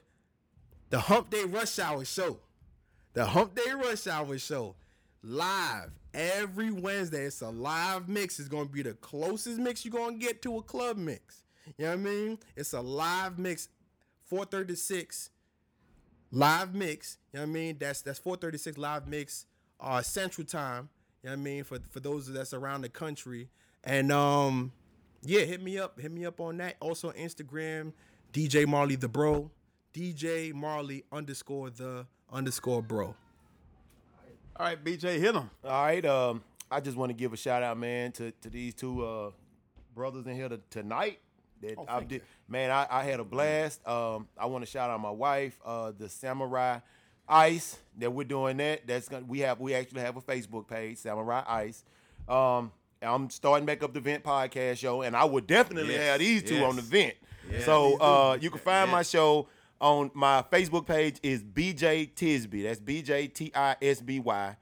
[0.89, 2.39] the Hump Day Rush Hour Show.
[3.13, 4.75] The Hump Day Rush Hour Show.
[5.23, 7.25] live every Wednesday.
[7.25, 8.39] It's a live mix.
[8.39, 11.43] It's gonna be the closest mix you're gonna get to a club mix.
[11.77, 12.39] You know what I mean?
[12.55, 13.69] It's a live mix,
[14.25, 15.29] 436
[16.31, 17.17] live mix.
[17.31, 17.77] You know what I mean?
[17.79, 19.45] That's that's 436 live mix
[19.79, 20.89] uh central time.
[21.23, 21.63] You know what I mean?
[21.63, 23.49] For for those that's around the country.
[23.83, 24.71] And um
[25.23, 25.99] yeah, hit me up.
[25.99, 26.75] Hit me up on that.
[26.79, 27.93] Also Instagram,
[28.33, 29.51] DJ Marley the Bro.
[29.93, 33.15] DJ Marley underscore the underscore bro.
[34.55, 35.49] All right, BJ, hit him.
[35.63, 36.05] All right.
[36.05, 39.31] Um, I just want to give a shout out, man, to, to these two uh,
[39.95, 41.19] brothers in here to, tonight.
[41.61, 42.21] That Oh, I did, you.
[42.47, 42.69] man.
[42.71, 43.85] I, I had a blast.
[43.87, 46.79] Um, I want to shout out my wife, uh, the Samurai
[47.27, 47.77] Ice.
[47.97, 48.85] That we're doing that.
[48.85, 51.83] That's gonna we have we actually have a Facebook page, Samurai Ice.
[52.27, 52.71] Um,
[53.01, 56.43] I'm starting back up the Vent podcast show, and I would definitely Yes, have these
[56.43, 56.63] two yes.
[56.63, 57.13] on the Vent.
[57.51, 58.95] Yeah, so uh, you can find Yeah.
[58.95, 59.47] my show
[59.81, 62.63] on my Facebook page is BJ Tisby.
[62.63, 64.55] That's B J T I S B Y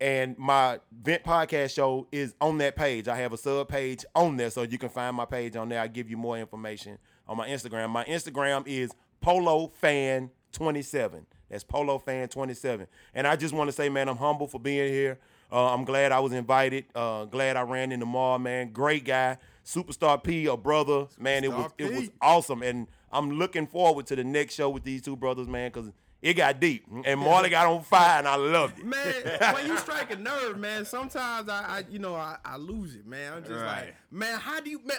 [0.00, 3.06] and my vent podcast show is on that page.
[3.08, 5.80] I have a sub page on there, so you can find my page on there.
[5.80, 6.98] I give you more information
[7.28, 7.90] on my Instagram.
[7.90, 11.26] My Instagram is Polo Fan 27.
[11.48, 12.86] That's Polo Fan 27.
[13.14, 15.18] And I just want to say, man, I'm humble for being here.
[15.54, 16.84] Uh, I'm glad I was invited.
[16.96, 18.72] Uh, glad I ran in the mall, man.
[18.72, 21.44] Great guy, Superstar P, a brother, man.
[21.44, 24.82] It was Superstar it was awesome, and I'm looking forward to the next show with
[24.82, 25.92] these two brothers, man, because
[26.22, 26.86] it got deep.
[27.04, 28.84] And Marley got on fire, and I loved it.
[28.84, 32.96] Man, when you strike a nerve, man, sometimes I, I you know, I, I lose
[32.96, 33.34] it, man.
[33.34, 33.64] I'm just Right.
[33.86, 34.96] like, man, how do you man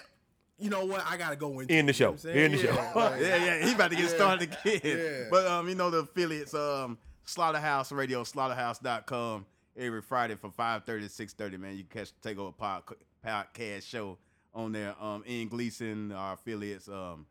[0.57, 1.03] you know what?
[1.05, 2.11] I gotta go into In the it, you know show.
[2.11, 2.45] what I'm saying?
[2.45, 2.91] In the show.
[2.97, 4.79] like- Yeah, yeah, he about to get started again.
[4.85, 5.27] Yeah.
[5.29, 9.45] But um, you know the affiliates, um, Slaughterhouse Radio, slaughterhouse.com
[9.77, 11.77] every Friday from 5:30 to 6:30, man.
[11.77, 12.83] You can catch take over pod,
[13.25, 14.17] podcast show
[14.53, 14.95] on there.
[15.01, 17.25] Um, Ian Gleason, our affiliates, um,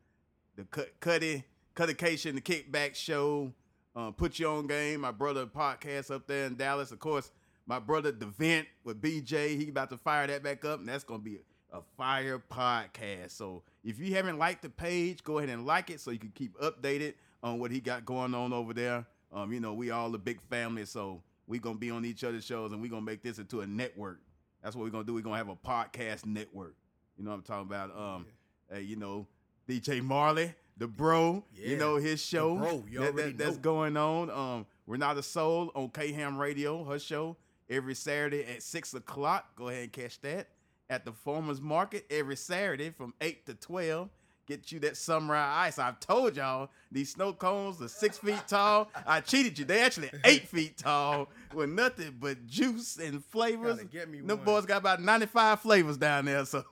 [0.56, 3.52] the Cut Cuddy, Cuttication, the Kickback Show,
[3.96, 6.92] um, Put You On Game, my brother podcast up there in Dallas.
[6.92, 7.32] Of course,
[7.66, 11.04] my brother The Vent with BJ, he about to fire that back up, and that's
[11.04, 11.40] gonna be
[11.72, 13.30] a fire podcast.
[13.32, 16.32] So if you haven't liked the page, go ahead and like it so you can
[16.34, 19.06] keep updated on what he got going on over there.
[19.32, 22.44] Um, you know, we all a big family, so we gonna be on each other's
[22.44, 24.20] shows and we gonna make this into a network.
[24.62, 25.14] That's what we're gonna do.
[25.14, 26.74] We're gonna have a podcast network.
[27.16, 27.96] You know what I'm talking about?
[27.96, 28.26] Um,
[28.72, 29.26] hey, you know,
[29.68, 31.68] DJ Marley, the bro, yeah.
[31.68, 34.30] you know his show bro, you that- already that- that's going on.
[34.30, 37.36] Um, Renata Soul on K Ham Radio, her show
[37.70, 39.54] every Saturday at six o'clock.
[39.56, 40.48] Go ahead and catch that
[40.90, 44.10] at the Farmers Market every Saturday from eight to twelve.
[44.46, 45.78] Get you that samurai ice.
[45.78, 48.90] I've told y'all these snow cones are six feet tall.
[49.06, 49.64] I cheated you.
[49.64, 53.82] They actually eight feet tall with nothing but juice and flavors.
[53.84, 54.44] Get me Them one.
[54.44, 56.44] boys got about ninety five flavors down there.
[56.44, 56.62] So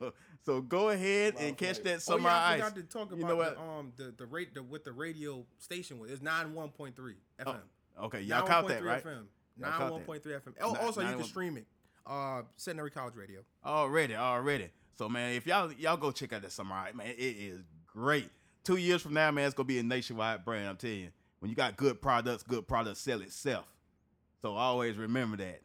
[0.44, 2.72] so go ahead and catch that Oh, yeah, samurai I ice.
[2.72, 3.54] to talk about you know what?
[3.56, 6.10] the um the the rate the what the radio station was.
[6.10, 7.56] It's nine one point three FM.
[8.02, 9.04] okay, y'all caught that 91.3 right?
[9.04, 9.24] FM.
[9.56, 10.52] Nine one point three FM.
[10.60, 11.66] Oh, also you 91 can stream it.
[12.06, 13.40] Uh, Centenary College Radio.
[13.64, 14.68] Already, already.
[14.96, 18.28] So man, if y'all y'all go check out that samurai, man, it is great.
[18.64, 20.68] Two years from now, man, it's gonna be a nationwide brand.
[20.68, 21.08] I'm telling you,
[21.40, 23.66] when you got good products, good products sell itself.
[24.42, 25.60] So always remember that.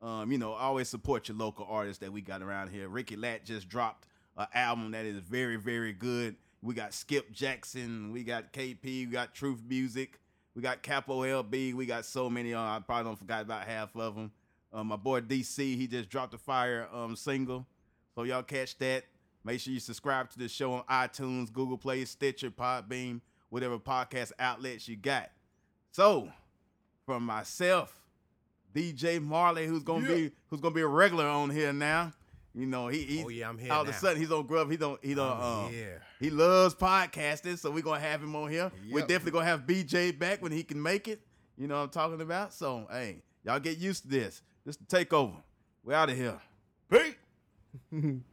[0.00, 2.88] Um, you know, always support your local artists that we got around here.
[2.88, 4.06] Ricky Lat just dropped
[4.36, 6.36] an album that is very, very good.
[6.62, 10.20] We got Skip Jackson, we got KP, we got Truth Music,
[10.54, 12.54] we got Capo LB, we got so many.
[12.54, 14.32] Uh, I probably don't forgot about half of them.
[14.72, 17.66] Um, my boy DC, he just dropped a fire um single.
[18.18, 19.04] So y'all catch that.
[19.44, 24.32] Make sure you subscribe to the show on iTunes, Google Play, Stitcher, Podbean, whatever podcast
[24.40, 25.30] outlets you got.
[25.92, 26.28] So,
[27.06, 27.96] from myself,
[28.74, 32.12] DJ Marley, who's gonna be who's gonna be a regular on here now.
[32.56, 34.68] You know, he he's, Oh, yeah, I'm here All of a sudden, he's on Grub.
[34.68, 36.02] He don't he don't um, here.
[36.18, 38.72] he loves podcasting, so we're gonna have him on here.
[38.90, 41.20] We're definitely gonna have BJ back when he can make it.
[41.56, 42.52] You know what I'm talking about?
[42.52, 44.42] So hey, y'all get used to this.
[44.66, 45.36] This the takeover.
[45.84, 46.40] We're out of here.
[46.90, 47.14] Pete.
[47.72, 47.80] 嗯。
[47.90, 48.27] 哼哼